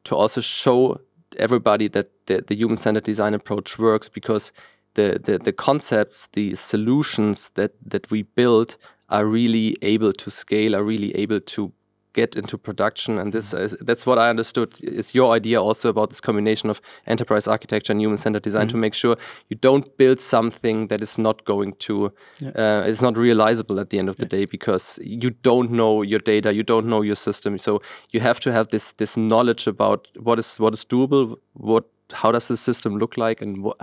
[0.04, 1.00] to also show
[1.38, 4.52] everybody that the, the human centered design approach works because
[4.94, 8.78] the, the, the concepts, the solutions that, that we build
[9.10, 11.74] are really able to scale, are really able to
[12.14, 13.18] get into production.
[13.18, 16.82] And this is, that's what I understood is your idea also about this combination of
[17.08, 18.72] enterprise architecture and human centered design mm -hmm.
[18.72, 19.16] to make sure
[19.50, 22.82] you don't build something that is not going to, yeah.
[22.82, 24.30] uh, it's not realizable at the end of yeah.
[24.30, 27.58] the day because you don't know your data, you don't know your system.
[27.60, 27.82] So
[28.14, 32.32] you have to have this this knowledge about what is what is doable, what how
[32.32, 33.78] does the system look like, and what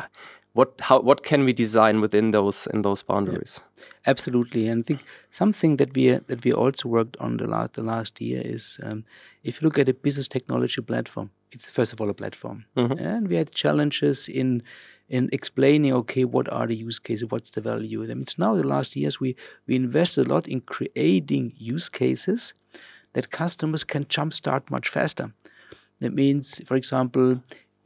[0.58, 3.60] what how what can we design within those in those boundaries?
[3.60, 4.66] Yeah, absolutely.
[4.68, 8.20] And i think something that we that we also worked on the last the last
[8.20, 9.04] year is um,
[9.44, 12.64] if you look at a business technology platform it's first of all a platform.
[12.76, 13.06] Mm -hmm.
[13.12, 14.62] and we had challenges in
[15.08, 17.28] in explaining okay what are the use cases?
[17.32, 18.20] What's the value of them?
[18.20, 19.30] It's now the last years we
[19.66, 22.54] we invested a lot in creating use cases
[23.12, 25.26] that customers can jumpstart much faster.
[26.00, 27.26] That means for example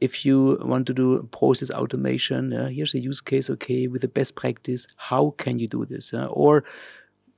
[0.03, 4.13] if you want to do process automation, uh, here's a use case, okay, with the
[4.19, 6.13] best practice, how can you do this?
[6.13, 6.63] Uh, or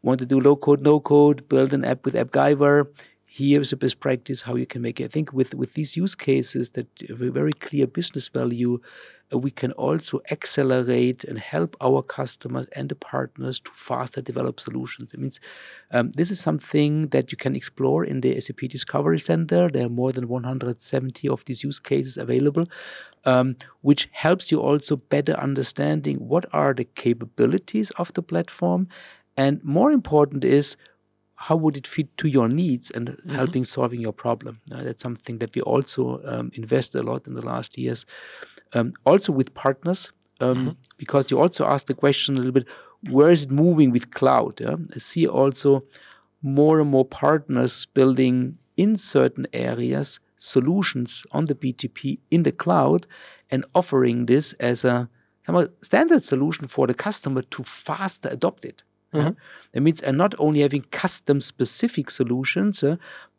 [0.02, 2.88] want to do low code, no code, build an app with AppGyver,
[3.26, 5.06] here's a best practice, how you can make it.
[5.06, 8.80] I think with, with these use cases that have a very clear business value,
[9.32, 15.14] we can also accelerate and help our customers and the partners to faster develop solutions.
[15.14, 15.40] It means
[15.92, 19.70] um, this is something that you can explore in the SAP Discovery Center.
[19.70, 22.68] There are more than 170 of these use cases available,
[23.26, 28.88] um, which helps you also better understanding what are the capabilities of the platform.
[29.36, 30.78] And more important is
[31.38, 33.32] how would it fit to your needs and mm-hmm.
[33.32, 34.62] helping solving your problem.
[34.72, 38.06] Uh, that's something that we also um, invest a lot in the last years
[38.74, 40.76] um, also with partners, um, mm -hmm.
[40.98, 42.68] because you also asked the question a little bit,
[43.10, 44.60] where is it moving with cloud?
[44.60, 44.78] Yeah?
[44.96, 45.84] I see also
[46.40, 53.08] more and more partners building in certain areas solutions on the BTP in the cloud
[53.50, 55.10] and offering this as a
[55.82, 58.84] standard solution for the customer to faster adopt it.
[59.14, 59.36] Mm -hmm.
[59.72, 62.96] That means and not only having custom specific solutions, uh,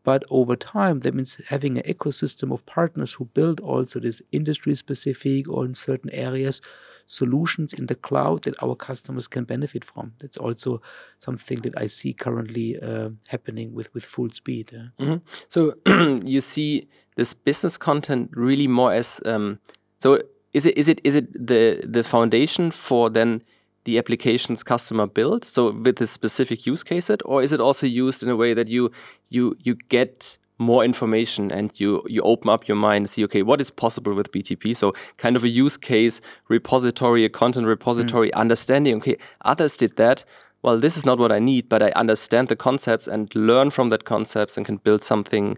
[0.07, 4.77] but over time, that means having an ecosystem of partners who build also this industry
[4.77, 6.61] specific or in certain areas
[7.07, 10.12] solutions in the cloud that our customers can benefit from.
[10.21, 10.81] That's also
[11.19, 14.71] something that I see currently uh, happening with, with full speed.
[14.73, 15.21] Mm -hmm.
[15.49, 15.61] So
[16.35, 16.83] you see
[17.16, 19.59] this business content really more as um,
[19.99, 20.19] so
[20.53, 23.42] is it is it is it the the foundation for then
[23.87, 27.87] the applications customer build so with a specific use case it or is it also
[27.87, 28.90] used in a way that you
[29.31, 33.42] you you get more information and you you open up your mind and see okay
[33.42, 38.29] what is possible with btp so kind of a use case repository a content repository
[38.31, 38.40] mm.
[38.40, 40.25] understanding okay others did that
[40.62, 43.90] well this is not what i need but i understand the concepts and learn from
[43.90, 45.57] that concepts and can build something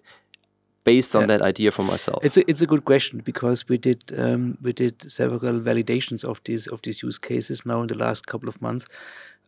[0.84, 1.26] based on yeah.
[1.26, 4.72] that idea for myself it's a, it's a good question because we did um, we
[4.72, 8.60] did several validations of these of these use cases now in the last couple of
[8.62, 8.86] months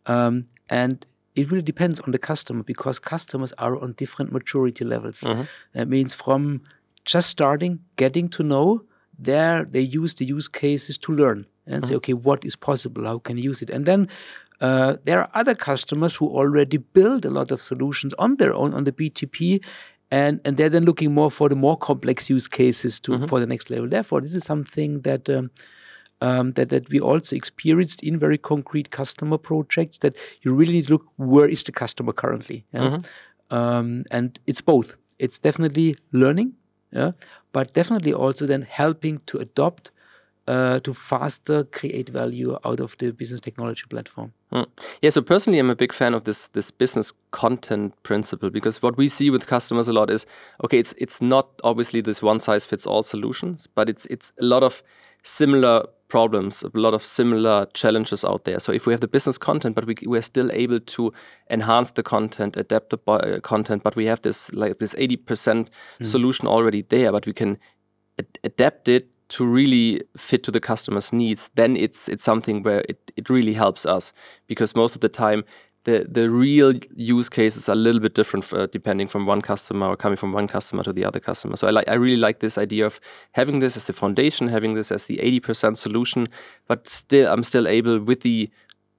[0.07, 5.21] um, and it really depends on the customer because customers are on different maturity levels.
[5.21, 5.43] Mm-hmm.
[5.75, 6.63] That means from
[7.05, 8.83] just starting, getting to know,
[9.19, 11.85] there they use the use cases to learn and mm-hmm.
[11.85, 13.05] say, okay, what is possible?
[13.05, 13.71] How can I use it?
[13.71, 14.09] And then
[14.61, 18.75] uh, there are other customers who already build a lot of solutions on their own
[18.75, 19.65] on the BTP.
[20.13, 23.27] And, and they're then looking more for the more complex use cases to mm-hmm.
[23.27, 23.89] for the next level.
[23.89, 25.51] Therefore, this is something that um,
[26.21, 30.87] um, that, that we also experienced in very concrete customer projects that you really need
[30.87, 32.65] to look where is the customer currently.
[32.73, 32.81] Yeah?
[32.81, 33.57] Mm-hmm.
[33.57, 34.97] Um, and it's both.
[35.19, 36.55] It's definitely learning,
[36.93, 37.13] yeah,
[37.53, 39.91] but definitely also then helping to adopt
[40.51, 44.33] uh, to faster create value out of the business technology platform.
[44.53, 44.67] Mm.
[45.01, 48.97] Yeah, so personally, I'm a big fan of this this business content principle because what
[48.97, 50.27] we see with customers a lot is
[50.65, 54.45] okay, it's it's not obviously this one size fits all solutions, but it's it's a
[54.45, 54.83] lot of
[55.23, 58.59] similar problems, a lot of similar challenges out there.
[58.59, 61.13] So if we have the business content, but we we're still able to
[61.49, 65.71] enhance the content, adapt the uh, content, but we have this like this eighty percent
[66.01, 66.07] mm.
[66.07, 67.59] solution already there, but we can
[68.19, 71.51] ad adapt it to really fit to the customer's needs.
[71.55, 74.13] Then it's it's something where it it really helps us
[74.47, 75.45] because most of the time
[75.85, 79.87] the the real use cases are a little bit different uh, depending from one customer
[79.87, 81.57] or coming from one customer to the other customer.
[81.57, 83.01] So I like I really like this idea of
[83.33, 86.29] having this as the foundation, having this as the 80% solution,
[86.67, 88.51] but still I'm still able with the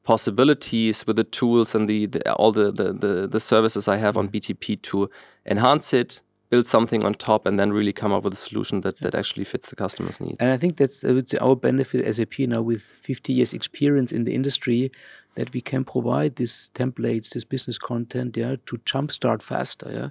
[0.03, 4.29] possibilities with the tools and the, the all the, the the services I have on
[4.29, 5.09] BTP to
[5.45, 8.99] enhance it, build something on top, and then really come up with a solution that,
[8.99, 10.37] that actually fits the customer's needs.
[10.39, 14.11] And I think that's uh, it's our benefit as SAP now with 50 years experience
[14.11, 14.91] in the industry
[15.35, 20.09] that we can provide these templates, this business content, yeah, to jumpstart faster, yeah.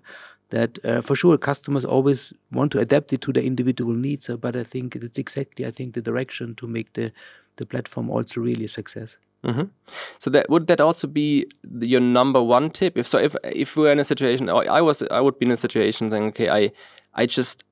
[0.49, 4.37] That uh, for sure customers always want to adapt it to their individual needs, uh,
[4.37, 7.13] but I think it's exactly I think the direction to make the
[7.57, 9.19] the platform also really a success.
[9.43, 9.69] Mm -hmm.
[10.19, 11.47] So that would that also be
[11.81, 12.97] your number one tip?
[12.97, 15.57] If so, if if we're in a situation, I was, I would be in a
[15.57, 16.73] situation saying, okay, I
[17.23, 17.65] I just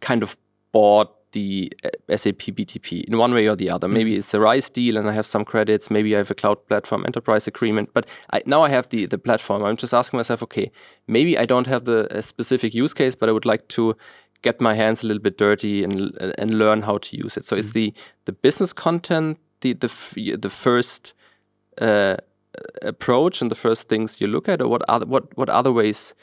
[0.00, 0.36] kind of
[0.72, 3.88] bought the uh, SAP BTP in one way or the other.
[3.88, 4.18] Maybe mm-hmm.
[4.18, 5.90] it's a RISE deal and I have some credits.
[5.90, 7.90] Maybe I have a cloud platform enterprise agreement.
[7.92, 9.62] But I, now I have the, the platform.
[9.62, 10.70] I'm just asking myself, okay,
[11.06, 13.96] maybe I don't have the specific use case, but I would like to
[14.42, 17.46] get my hands a little bit dirty and and learn how to use it.
[17.46, 17.66] So mm -hmm.
[17.66, 17.92] is the
[18.24, 19.38] the business content
[19.72, 19.72] the
[20.14, 21.14] the the first
[21.80, 22.16] uh,
[22.82, 26.14] approach and the first things you look at, or what other what what other ways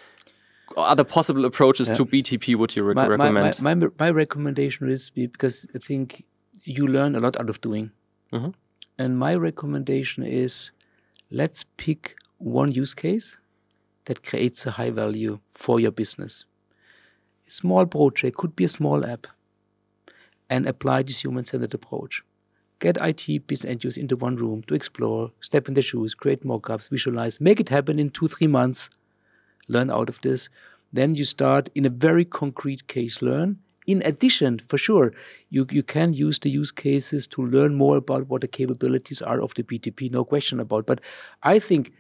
[0.78, 1.96] other possible approaches yeah.
[1.96, 3.60] to BTP would you my, recommend?
[3.60, 6.24] My, my, my, recommendation is because I think
[6.64, 7.92] you learn a lot out of doing.
[8.32, 8.54] Mm -hmm.
[8.98, 10.72] And my recommendation is
[11.30, 13.38] let's pick one use case
[14.06, 16.46] that creates a high value for your business.
[17.48, 19.28] A small project could be a small app
[20.50, 22.24] and apply this human centered approach.
[22.82, 26.44] Get IT, business and use into one room to explore, step in the shoes, create
[26.44, 28.90] mockups, visualize, make it happen in two, three months
[29.68, 30.50] learn out of this.
[30.92, 33.60] Then you start in a very concrete case learn.
[33.88, 35.14] In addition, for sure,
[35.50, 39.42] you, you can use the use cases to learn more about what the capabilities are
[39.42, 40.86] of the BTP, no question about.
[40.86, 41.02] But
[41.44, 41.94] I think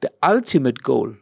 [0.00, 1.14] the ultimate goal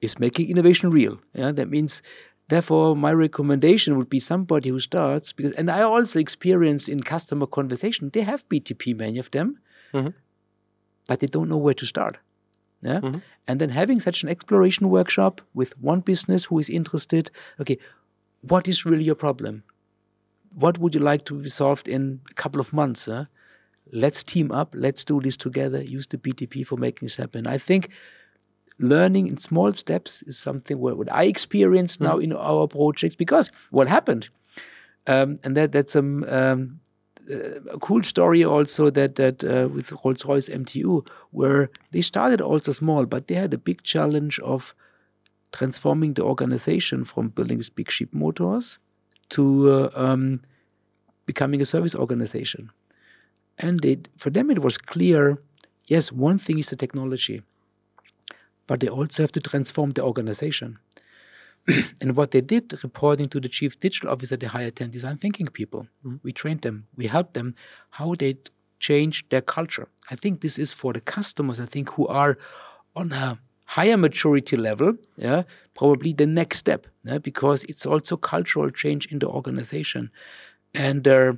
[0.00, 1.18] is making innovation real.
[1.34, 1.52] Yeah?
[1.52, 2.02] That means
[2.48, 7.46] therefore my recommendation would be somebody who starts because and i also experienced in customer
[7.46, 9.58] conversation they have btp many of them
[9.92, 10.10] mm-hmm.
[11.06, 12.18] but they don't know where to start
[12.84, 13.00] yeah?
[13.00, 13.18] Mm-hmm.
[13.48, 17.78] And then having such an exploration workshop with one business who is interested, okay,
[18.42, 19.64] what is really your problem?
[20.54, 23.06] What would you like to be solved in a couple of months?
[23.06, 23.24] Huh?
[23.90, 27.46] Let's team up, let's do this together, use the BTP for making this happen.
[27.46, 27.88] I think
[28.78, 33.50] learning in small steps is something where, what I experience now in our projects because
[33.70, 34.28] what happened,
[35.06, 36.24] um, and that that's um,
[37.28, 42.72] a cool story also that that uh, with Rolls Royce MTU, where they started also
[42.72, 44.74] small, but they had a big challenge of
[45.52, 48.78] transforming the organization from building these big ship motors
[49.30, 50.40] to uh, um,
[51.26, 52.70] becoming a service organization.
[53.58, 55.40] And they, for them, it was clear
[55.86, 57.42] yes, one thing is the technology,
[58.66, 60.78] but they also have to transform the organization.
[62.00, 65.46] and what they did, reporting to the chief digital officer, they hired 10 design thinking
[65.46, 65.86] people.
[66.04, 66.16] Mm-hmm.
[66.22, 67.54] We trained them, we helped them
[67.90, 68.36] how they
[68.78, 69.88] change their culture.
[70.10, 72.36] I think this is for the customers, I think, who are
[72.94, 75.42] on a higher maturity level, yeah,
[75.74, 80.10] probably the next step, yeah, because it's also cultural change in the organization.
[80.74, 81.32] And uh,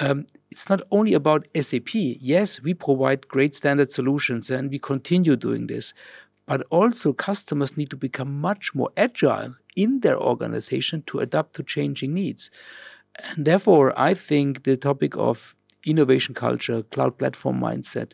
[0.00, 1.90] um, it's not only about SAP.
[1.94, 5.94] Yes, we provide great standard solutions and we continue doing this,
[6.46, 11.62] but also customers need to become much more agile in their organization to adapt to
[11.62, 12.50] changing needs.
[13.30, 15.54] And therefore, I think the topic of
[15.86, 18.12] innovation culture, cloud platform mindset,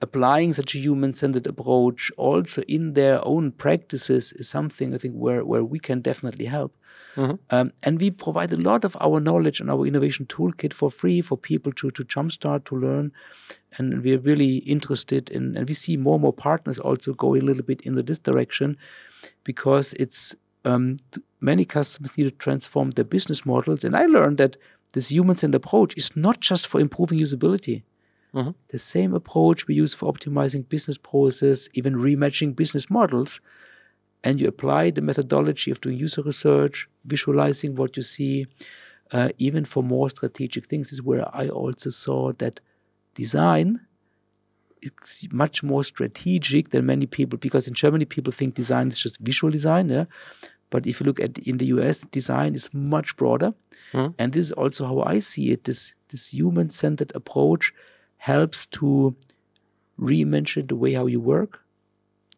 [0.00, 5.44] applying such a human-centered approach also in their own practices is something I think where,
[5.44, 6.76] where we can definitely help.
[7.16, 7.34] Mm-hmm.
[7.50, 11.20] Um, and we provide a lot of our knowledge and our innovation toolkit for free
[11.20, 13.12] for people to, to jumpstart, to learn.
[13.76, 17.44] And we're really interested in, and we see more and more partners also going a
[17.44, 18.76] little bit in this direction
[19.44, 20.96] because it's um,
[21.40, 23.84] many customers need to transform their business models.
[23.84, 24.56] And I learned that
[24.92, 27.82] this human centered approach is not just for improving usability.
[28.34, 28.50] Mm-hmm.
[28.68, 33.40] The same approach we use for optimizing business process, even rematching business models,
[34.24, 38.46] and you apply the methodology of doing user research, visualizing what you see,
[39.12, 42.60] uh, even for more strategic things, is where I also saw that
[43.14, 43.80] design
[44.80, 49.18] is much more strategic than many people, because in Germany people think design is just
[49.20, 50.06] visual design, yeah?
[50.70, 53.54] But if you look at in the US, design is much broader,
[53.92, 54.14] mm.
[54.18, 55.64] and this is also how I see it.
[55.64, 57.72] This this human centered approach
[58.16, 59.14] helps to
[60.00, 61.62] reimagine the way how you work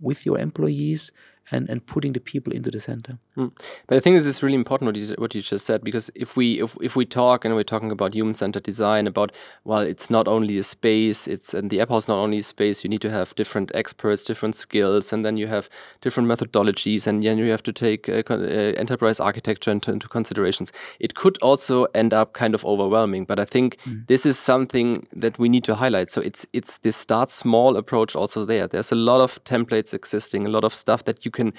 [0.01, 1.12] with your employees
[1.50, 3.18] and, and putting the people into the center.
[3.37, 3.53] Mm.
[3.87, 6.37] But I think this is really important what you, what you just said because if
[6.37, 9.33] we if, if we talk and we're talking about human centered design about
[9.64, 12.83] well it's not only a space it's and the app house not only a space
[12.83, 15.68] you need to have different experts different skills and then you have
[16.01, 20.72] different methodologies and then you have to take uh, uh, enterprise architecture into, into, considerations.
[21.01, 24.07] It could also end up kind of overwhelming, but I think mm.
[24.07, 26.11] this is something that we need to highlight.
[26.11, 28.66] So it's it's this start small approach also there.
[28.66, 31.53] There's a lot of templates existing, a lot of stuff that you can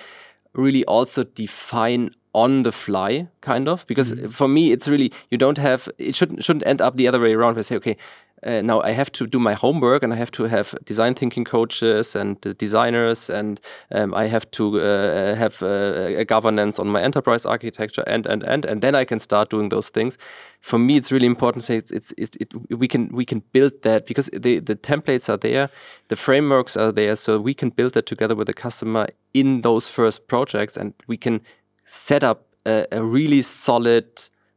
[0.58, 4.32] really also define on the fly kind of because mm -hmm.
[4.32, 7.34] for me it's really you don't have it shouldn't shouldn't end up the other way
[7.34, 7.98] around where I say okay
[8.44, 11.44] uh, now I have to do my homework and I have to have design thinking
[11.44, 13.60] coaches and uh, designers and
[13.92, 18.44] um, I have to uh, have uh, a governance on my enterprise architecture and and
[18.44, 20.18] and and then I can start doing those things.
[20.62, 23.42] For me, it's really important to say it's, it's it, it, we can we can
[23.54, 25.70] build that because the the templates are there,
[26.08, 29.90] the frameworks are there, so we can build that together with the customer in those
[29.90, 31.42] first projects and we can
[31.86, 34.06] set up a, a really solid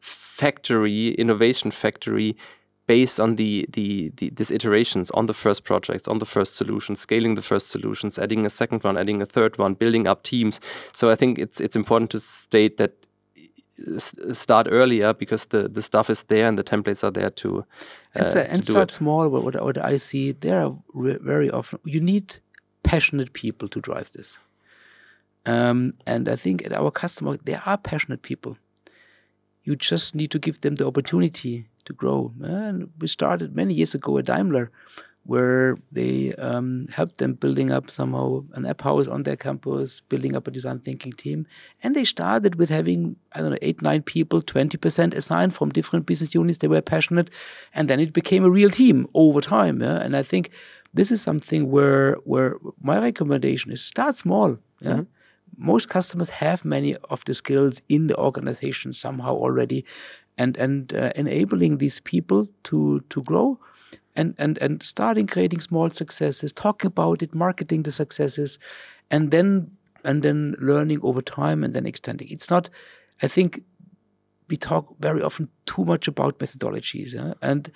[0.00, 2.36] factory innovation factory
[2.90, 6.98] based on the, the, the these iterations on the first projects, on the first solutions,
[6.98, 10.61] scaling the first solutions, adding a second one, adding a third one, building up teams.
[10.92, 12.92] So I think it's it's important to state that
[14.33, 17.62] start earlier because the, the stuff is there and the templates are there to uh,
[18.18, 19.29] and, so, and to start small.
[19.29, 20.74] What, what I see there are
[21.33, 22.40] very often you need
[22.83, 24.40] passionate people to drive this,
[25.46, 28.57] um, and I think at our customer there are passionate people.
[29.62, 32.32] You just need to give them the opportunity to grow.
[32.42, 34.70] And we started many years ago at Daimler,
[35.24, 40.34] where they um, helped them building up somehow an app house on their campus, building
[40.34, 41.46] up a design thinking team.
[41.82, 46.06] And they started with having, I don't know, eight, nine people, 20% assigned from different
[46.06, 46.58] business units.
[46.58, 47.30] They were passionate.
[47.74, 49.82] And then it became a real team over time.
[49.82, 49.98] Yeah?
[49.98, 50.50] And I think
[50.94, 54.58] this is something where, where my recommendation is start small.
[54.80, 54.92] Yeah?
[54.92, 55.02] Mm-hmm
[55.56, 59.84] most customers have many of the skills in the organization somehow already
[60.38, 63.58] and and uh, enabling these people to to grow.
[64.16, 68.58] And and and starting creating small successes talking about it marketing the successes
[69.10, 69.70] and then
[70.04, 72.28] and then learning over time and then extending.
[72.28, 72.68] It's not
[73.22, 73.62] i think
[74.48, 77.34] we talk very often too much about methodologies yeah?
[77.40, 77.70] and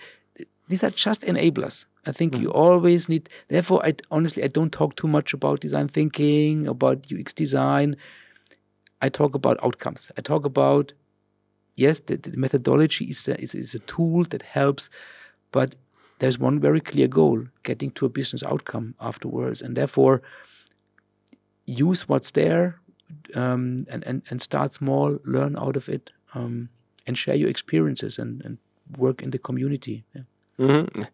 [0.68, 1.84] these are just enablers.
[2.06, 2.40] I think mm.
[2.40, 7.06] you always need therefore i honestly i don't talk too much about design thinking about
[7.12, 7.96] ux design.
[9.02, 10.10] I talk about outcomes.
[10.16, 10.94] I talk about
[11.76, 14.90] yes, the, the methodology is, is, is a tool that helps,
[15.52, 15.74] but
[16.18, 19.60] there's one very clear goal getting to a business outcome afterwards.
[19.60, 20.22] And therefore,
[21.66, 22.80] use what's there
[23.34, 26.68] um, and, and, and start small, learn out of it, um,
[27.06, 28.58] and share your experiences and, and
[28.96, 30.04] work in the community.
[30.14, 30.22] Yeah.
[30.56, 31.06] Mm -hmm.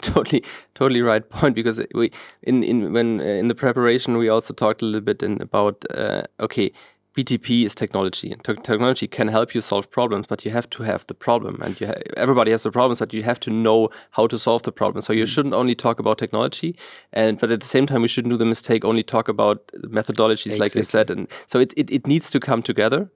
[0.14, 1.54] totally, totally right point.
[1.54, 2.10] Because we
[2.40, 5.84] in in when uh, in the preparation we also talked a little bit in about
[5.96, 6.72] uh, okay,
[7.16, 8.34] BTP is technology.
[8.44, 11.76] Te technology can help you solve problems, but you have to have the problem, and
[11.78, 15.02] ha everybody has the problems, but you have to know how to solve the problem.
[15.02, 15.32] So you mm.
[15.34, 16.76] shouldn't only talk about technology,
[17.12, 19.66] and but at the same time, we shouldn't do the mistake only talk about
[19.98, 20.58] methodologies, exactly.
[20.58, 21.10] like you said.
[21.10, 23.10] And so it, it, it needs to come together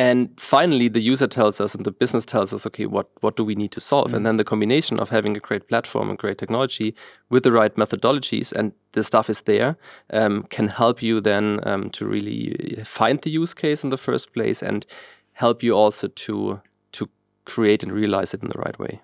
[0.00, 3.44] and finally the user tells us and the business tells us okay what what do
[3.44, 4.10] we need to solve?
[4.10, 4.16] Mm.
[4.16, 6.94] and then the combination of having a great platform and great technology
[7.28, 9.76] with the right methodologies and the stuff is there
[10.12, 14.32] um, can help you then um, to really find the use case in the first
[14.32, 14.86] place and
[15.32, 16.60] help you also to
[16.92, 17.08] to
[17.44, 19.00] create and realize it in the right way.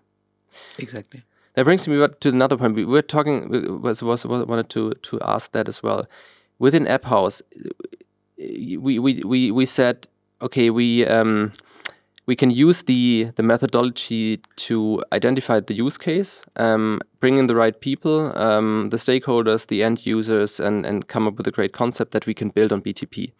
[0.78, 1.22] Exactly.
[1.54, 2.74] That brings me to another point.
[2.74, 3.36] We were talking
[3.82, 6.04] was was wanted to to ask that as well.
[6.58, 7.42] Within app house
[8.38, 10.06] we we we, we said
[10.40, 11.52] okay, we um,
[12.26, 17.54] we can use the the methodology to identify the use case, um, bring in the
[17.54, 21.72] right people, um, the stakeholders, the end users, and and come up with a great
[21.72, 23.32] concept that we can build on BTP.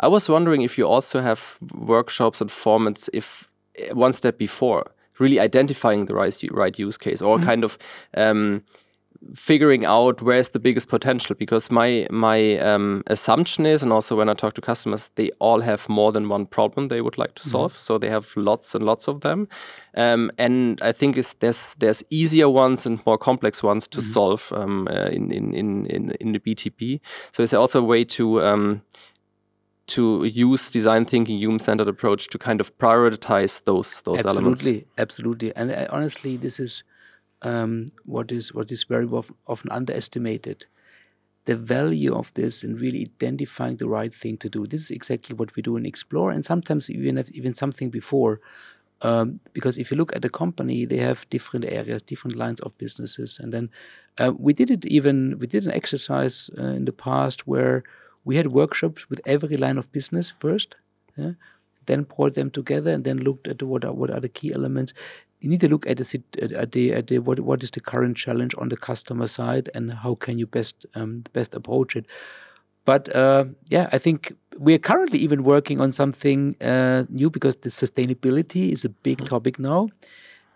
[0.00, 3.48] I was wondering if you also have workshops and formats if
[3.92, 4.84] one step before
[5.18, 7.50] really identifying the right right use case or mm -hmm.
[7.50, 7.78] kind of
[8.16, 8.62] um,
[9.34, 14.30] figuring out where's the biggest potential because my my um, assumption is and also when
[14.30, 17.42] i talk to customers they all have more than one problem they would like to
[17.42, 17.50] mm-hmm.
[17.50, 17.86] solve mm -hmm.
[17.86, 19.46] so they have lots and lots of them
[19.96, 24.12] um, and i think there's there's easier ones and more complex ones to mm -hmm.
[24.12, 25.54] solve um, uh, in, in,
[25.86, 27.00] in, in the btp
[27.32, 28.80] so it's also a way to um,
[29.86, 34.62] to use design thinking human centered approach to kind of prioritize those those absolutely, elements
[34.62, 36.84] absolutely absolutely and uh, honestly this is
[37.42, 40.66] um, what is what is very often underestimated.
[41.46, 44.66] The value of this and really identifying the right thing to do.
[44.66, 48.40] This is exactly what we do in Explore, and sometimes even have even something before.
[49.02, 52.76] Um, because if you look at the company, they have different areas, different lines of
[52.76, 53.70] businesses, and then
[54.18, 57.82] uh, we did it even we did an exercise uh, in the past where
[58.24, 60.76] we had workshops with every line of business first,
[61.16, 61.32] yeah?
[61.86, 64.92] then brought them together, and then looked at what are what are the key elements
[65.40, 66.22] you need to look at the,
[66.54, 69.92] at the, at the what, what is the current challenge on the customer side and
[69.92, 72.06] how can you best um, best approach it.
[72.84, 77.56] But uh, yeah, I think we are currently even working on something uh, new because
[77.56, 79.28] the sustainability is a big mm -hmm.
[79.28, 79.88] topic now,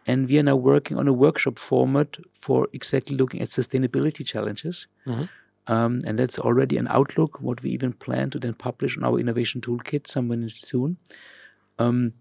[0.06, 4.88] and we are now working on a workshop format for exactly looking at sustainability challenges.
[5.04, 5.28] Mm -hmm.
[5.66, 7.38] um, and that's already an outlook.
[7.40, 10.96] What we even plan to then publish on our innovation toolkit somewhere soon.
[11.76, 12.12] Um,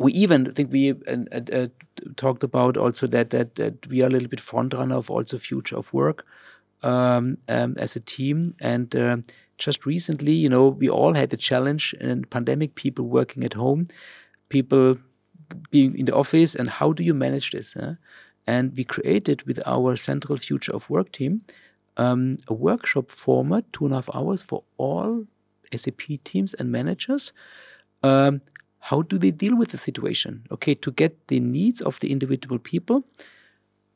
[0.00, 1.66] we even think we uh,
[2.16, 5.38] talked about also that, that that we are a little bit front runner of also
[5.38, 6.26] future of work
[6.82, 9.16] um, um, as a team and uh,
[9.56, 13.88] just recently you know we all had the challenge in pandemic people working at home
[14.48, 14.98] people
[15.70, 17.94] being in the office and how do you manage this huh?
[18.46, 21.42] and we created with our central future of work team
[21.96, 25.24] um, a workshop format two and a half hours for all
[25.74, 27.32] sap teams and managers
[28.02, 28.40] um,
[28.80, 30.44] how do they deal with the situation?
[30.50, 33.04] Okay, to get the needs of the individual people,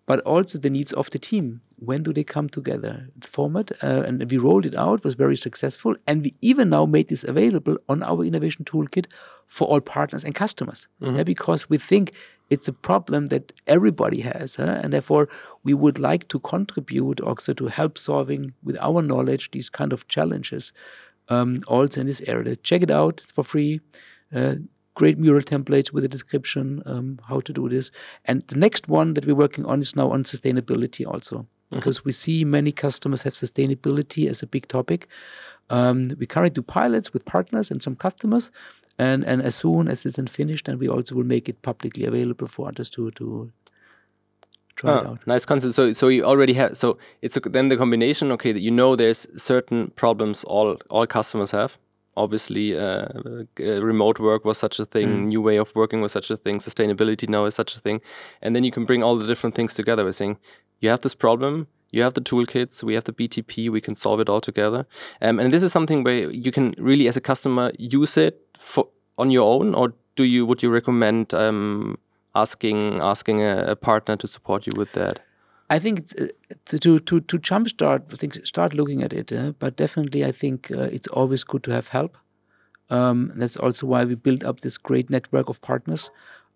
[0.06, 1.60] but also the needs of the team.
[1.76, 3.08] When do they come together?
[3.20, 7.08] Format, uh, and we rolled it out, was very successful, and we even now made
[7.08, 9.06] this available on our innovation toolkit
[9.46, 11.16] for all partners and customers, mm-hmm.
[11.16, 12.12] yeah, because we think
[12.50, 14.80] it's a problem that everybody has, huh?
[14.82, 15.28] and therefore
[15.64, 20.06] we would like to contribute also to help solving with our knowledge these kind of
[20.08, 20.72] challenges.
[21.28, 23.80] Um, also in this area, check it out for free.
[24.34, 24.56] Uh,
[24.94, 27.90] great mural templates with a description um, how to do this.
[28.24, 31.76] And the next one that we're working on is now on sustainability also, mm-hmm.
[31.76, 32.08] because mm-hmm.
[32.08, 35.08] we see many customers have sustainability as a big topic.
[35.70, 38.50] Um, we currently do pilots with partners and some customers.
[38.98, 42.46] And, and as soon as it's finished, then we also will make it publicly available
[42.46, 43.50] for others to, to
[44.76, 45.26] try oh, it out.
[45.26, 45.74] Nice concept.
[45.74, 46.76] So, so you already have.
[46.76, 48.30] So it's a, then the combination.
[48.32, 51.78] Okay, that you know there's certain problems all all customers have
[52.16, 53.06] obviously uh,
[53.60, 55.26] uh, remote work was such a thing mm.
[55.28, 58.00] new way of working was such a thing sustainability now is such a thing.
[58.40, 60.04] And then you can bring all the different things together.
[60.04, 60.38] By saying
[60.80, 64.20] you have this problem you have the toolkits we have the btp we can solve
[64.20, 64.86] it all together.
[65.20, 68.88] Um, and this is something where you can really as a customer use it for
[69.18, 71.98] on your own or do you would you recommend um,
[72.34, 75.20] asking asking a, a partner to support you with that
[75.72, 76.26] I think uh,
[76.66, 79.32] to to to jumpstart, think start looking at it.
[79.32, 82.18] Uh, but definitely, I think uh, it's always good to have help.
[82.90, 86.10] Um, that's also why we built up this great network of partners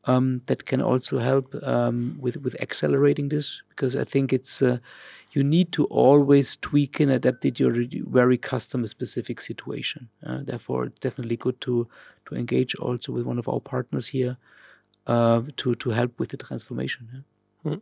[0.04, 3.62] um, that can also help um, with with accelerating this.
[3.70, 4.78] Because I think it's uh,
[5.32, 10.08] you need to always tweak and adapt it to your very customer specific situation.
[10.26, 11.88] Uh, therefore, it's definitely good to
[12.26, 14.36] to engage also with one of our partners here
[15.06, 17.08] uh, to to help with the transformation.
[17.14, 17.72] Yeah?
[17.72, 17.80] Mm.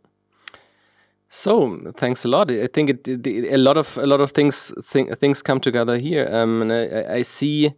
[1.29, 2.51] So thanks a lot.
[2.51, 5.97] I think it, it, a lot of a lot of things th things come together
[5.97, 7.73] here, um, and I, I see,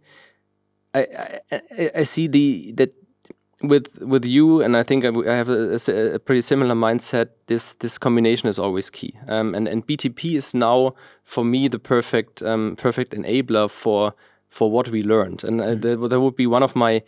[0.94, 2.92] I, I, I see the that
[3.62, 5.74] with with you, and I think I have a,
[6.14, 7.30] a, pretty similar mindset.
[7.46, 10.94] This this combination is always key, um, and and BTP is now
[11.24, 14.14] for me the perfect um, perfect enabler for
[14.50, 15.82] for what we learned, and uh, mm.
[15.82, 17.02] that, that would be one of my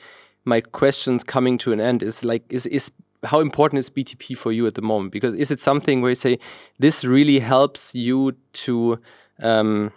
[0.45, 2.93] my questions coming to an end is like is is
[3.25, 5.13] how important is BTP for you at the moment?
[5.13, 6.39] Because is it something where you say
[6.79, 8.99] this really helps you to
[9.41, 9.93] um,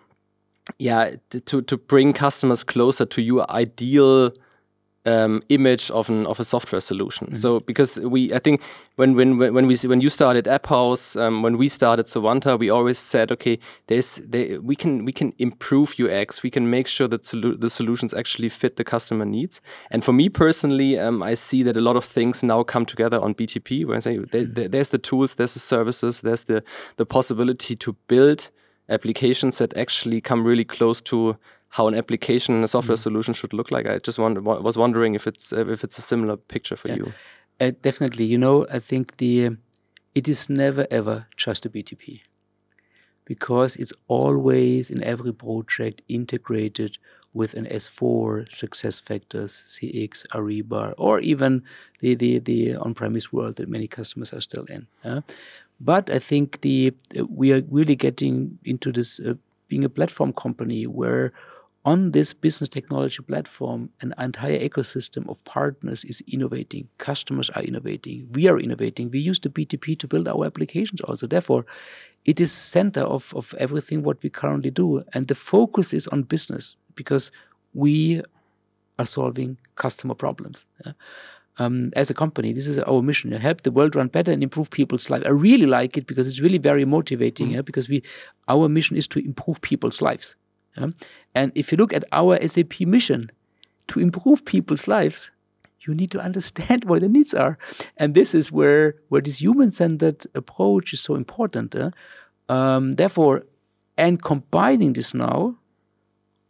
[0.77, 1.15] yeah
[1.45, 4.33] to to bring customers closer to your ideal
[5.05, 7.27] um, image of an of a software solution.
[7.27, 7.41] Mm -hmm.
[7.41, 8.61] So because we, I think
[8.95, 12.71] when when when we when you started App House, um, when we started Sovanta, we
[12.71, 17.09] always said, okay, there's there, we can we can improve UX, we can make sure
[17.09, 19.61] that solu the solutions actually fit the customer needs.
[19.91, 23.19] And for me personally, um, I see that a lot of things now come together
[23.21, 23.85] on BTP.
[23.85, 26.61] Where I say there, there, there's the tools, there's the services, there's the
[26.95, 28.51] the possibility to build
[28.87, 31.37] applications that actually come really close to
[31.73, 33.03] how an application, a software mm -hmm.
[33.03, 33.85] solution should look like.
[33.89, 36.99] I just wonder, was wondering if it's uh, if it's a similar picture for yeah.
[36.99, 37.07] you.
[37.61, 39.57] Uh, definitely, you know, I think the
[40.13, 42.21] it is never ever just a BTP
[43.25, 46.91] because it's always in every project integrated
[47.33, 51.63] with an S4, SuccessFactors, CX, Ariba, or even
[52.01, 54.87] the the, the on-premise world that many customers are still in.
[55.79, 56.93] But I think the
[57.39, 59.33] we are really getting into this uh,
[59.67, 61.31] being a platform company where
[61.85, 66.87] on this business technology platform, an entire ecosystem of partners is innovating.
[66.97, 68.29] Customers are innovating.
[68.31, 69.11] We are innovating.
[69.11, 71.27] We use the BTP to build our applications also.
[71.27, 71.65] Therefore,
[72.23, 75.03] it is center of, of everything what we currently do.
[75.13, 77.31] And the focus is on business because
[77.73, 78.21] we
[78.97, 80.65] are solving customer problems.
[80.85, 80.93] Yeah?
[81.59, 84.41] Um, as a company, this is our mission: to help the world run better and
[84.41, 85.25] improve people's lives.
[85.25, 87.49] I really like it because it's really very motivating.
[87.49, 87.53] Mm.
[87.53, 87.61] Yeah?
[87.61, 88.01] Because we,
[88.47, 90.35] our mission is to improve people's lives.
[90.77, 90.87] Yeah?
[91.35, 93.31] And if you look at our SAP mission
[93.87, 95.31] to improve people's lives,
[95.81, 97.57] you need to understand what the needs are.
[97.97, 101.75] And this is where, where this human centered approach is so important.
[101.75, 101.91] Uh?
[102.49, 103.43] Um, therefore,
[103.97, 105.57] and combining this now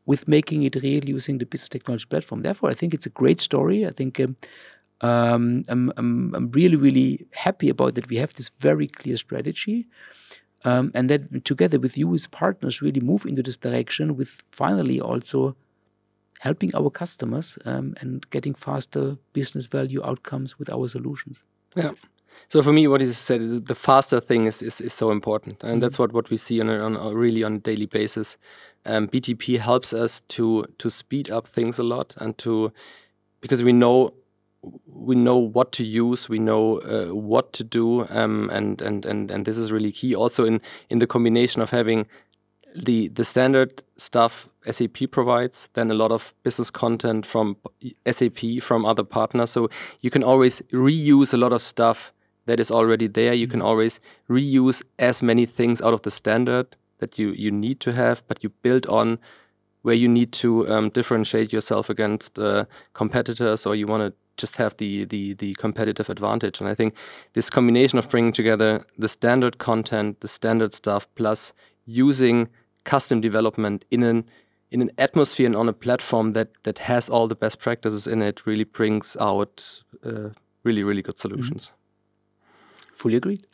[0.06, 2.42] with making it real using the business technology platform.
[2.42, 3.86] Therefore, I think it's a great story.
[3.86, 4.36] I think um,
[5.02, 9.88] um, I'm, I'm, I'm, really, really happy about that we have this very clear strategy.
[10.66, 15.02] Um, and that together with you as partners really move into this direction with finally
[15.02, 15.56] also
[16.40, 21.44] helping our customers um, and getting faster business value outcomes with our solutions.
[21.76, 21.92] Yeah.
[22.50, 25.64] So for me, what he said is the faster thing is, is, is so important,
[25.64, 28.38] and that's what, what we see on a, on a really on a daily basis.
[28.86, 32.74] Um, BTP helps us to to speed up things a lot and to
[33.40, 34.14] because we know
[34.86, 39.30] we know what to use, we know uh, what to do, um, and and and
[39.30, 40.16] and this is really key.
[40.16, 42.08] Also in in the combination of having
[42.76, 47.58] the the standard stuff SAP provides, then a lot of business content from
[48.10, 49.52] SAP from other partners.
[49.52, 49.70] So
[50.02, 52.14] you can always reuse a lot of stuff
[52.46, 53.34] that is already there.
[53.34, 53.68] You can mm-hmm.
[53.68, 54.00] always
[54.30, 58.44] reuse as many things out of the standard that you you need to have, but
[58.44, 59.20] you build on
[59.82, 64.58] where you need to um, differentiate yourself against uh, competitors or you want to just
[64.58, 66.60] have the, the the competitive advantage.
[66.60, 66.96] And I think
[67.34, 71.54] this combination of bringing together the standard content, the standard stuff, plus
[71.86, 72.50] using
[72.84, 74.26] custom development in an
[74.72, 78.22] in an atmosphere and on a platform that that has all the best practices in
[78.22, 80.30] it really brings out uh,
[80.64, 81.70] really really good solutions.
[81.70, 81.80] Mm -hmm.
[82.96, 83.48] Fully agreed.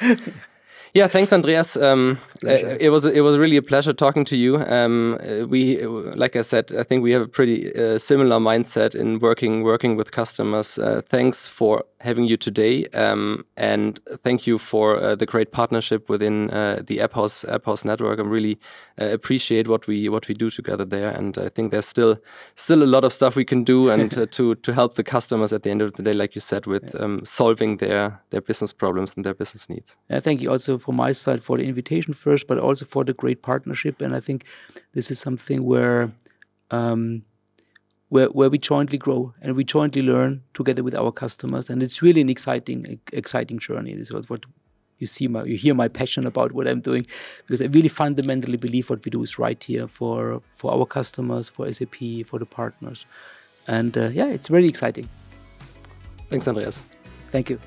[0.94, 1.76] Yeah, thanks, Andreas.
[1.76, 4.56] Um, uh, it was it was really a pleasure talking to you.
[4.64, 5.18] Um,
[5.48, 9.62] we, like I said, I think we have a pretty uh, similar mindset in working
[9.62, 10.78] working with customers.
[10.78, 16.08] Uh, thanks for having you today, um, and thank you for uh, the great partnership
[16.08, 18.18] within uh, the App House App House network.
[18.18, 18.58] I really
[19.00, 22.16] uh, appreciate what we what we do together there, and I think there's still
[22.54, 25.62] still a lot of stuff we can do and to to help the customers at
[25.64, 29.14] the end of the day, like you said, with um, solving their their business problems
[29.16, 29.96] and their business needs.
[30.08, 33.12] Yeah, thank you also from my side for the invitation first, but also for the
[33.12, 34.00] great partnership.
[34.00, 34.44] And I think
[34.94, 36.12] this is something where
[36.70, 37.22] um,
[38.08, 41.70] where where we jointly grow and we jointly learn together with our customers.
[41.70, 43.94] And it's really an exciting exciting journey.
[43.94, 44.44] This is what
[44.98, 47.06] you see my you hear my passion about what I'm doing
[47.46, 51.48] because I really fundamentally believe what we do is right here for for our customers,
[51.48, 53.06] for SAP, for the partners.
[53.66, 55.08] And uh, yeah, it's very exciting.
[56.30, 56.82] Thanks, Andreas.
[57.30, 57.58] Thank you.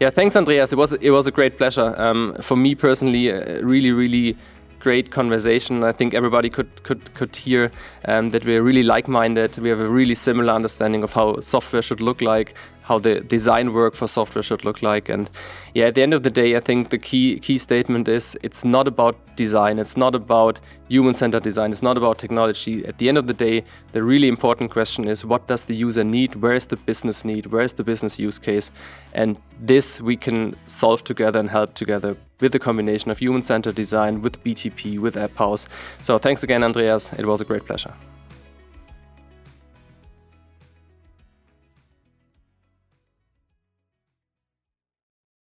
[0.00, 0.72] Yeah, thanks, Andreas.
[0.72, 1.94] It was it was a great pleasure.
[1.96, 4.36] Um, for me personally, uh, really, really
[4.84, 5.82] great conversation.
[5.82, 7.70] I think everybody could could could hear
[8.04, 9.58] um, that we're really like-minded.
[9.58, 12.54] We have a really similar understanding of how software should look like,
[12.84, 15.08] how the design work for software should look like.
[15.08, 15.30] And
[15.74, 18.64] yeah, at the end of the day, I think the key key statement is it's
[18.64, 19.78] not about design.
[19.78, 21.72] It's not about human-centered design.
[21.72, 22.84] It's not about technology.
[22.86, 26.04] At the end of the day, the really important question is what does the user
[26.04, 26.36] need?
[26.36, 27.46] Where is the business need?
[27.46, 28.70] Where is the business use case?
[29.12, 34.20] And this we can solve together and help together with the combination of human-centered design,
[34.20, 35.68] with BTP, with App House.
[36.02, 37.12] So thanks again, Andreas.
[37.14, 37.94] It was a great pleasure.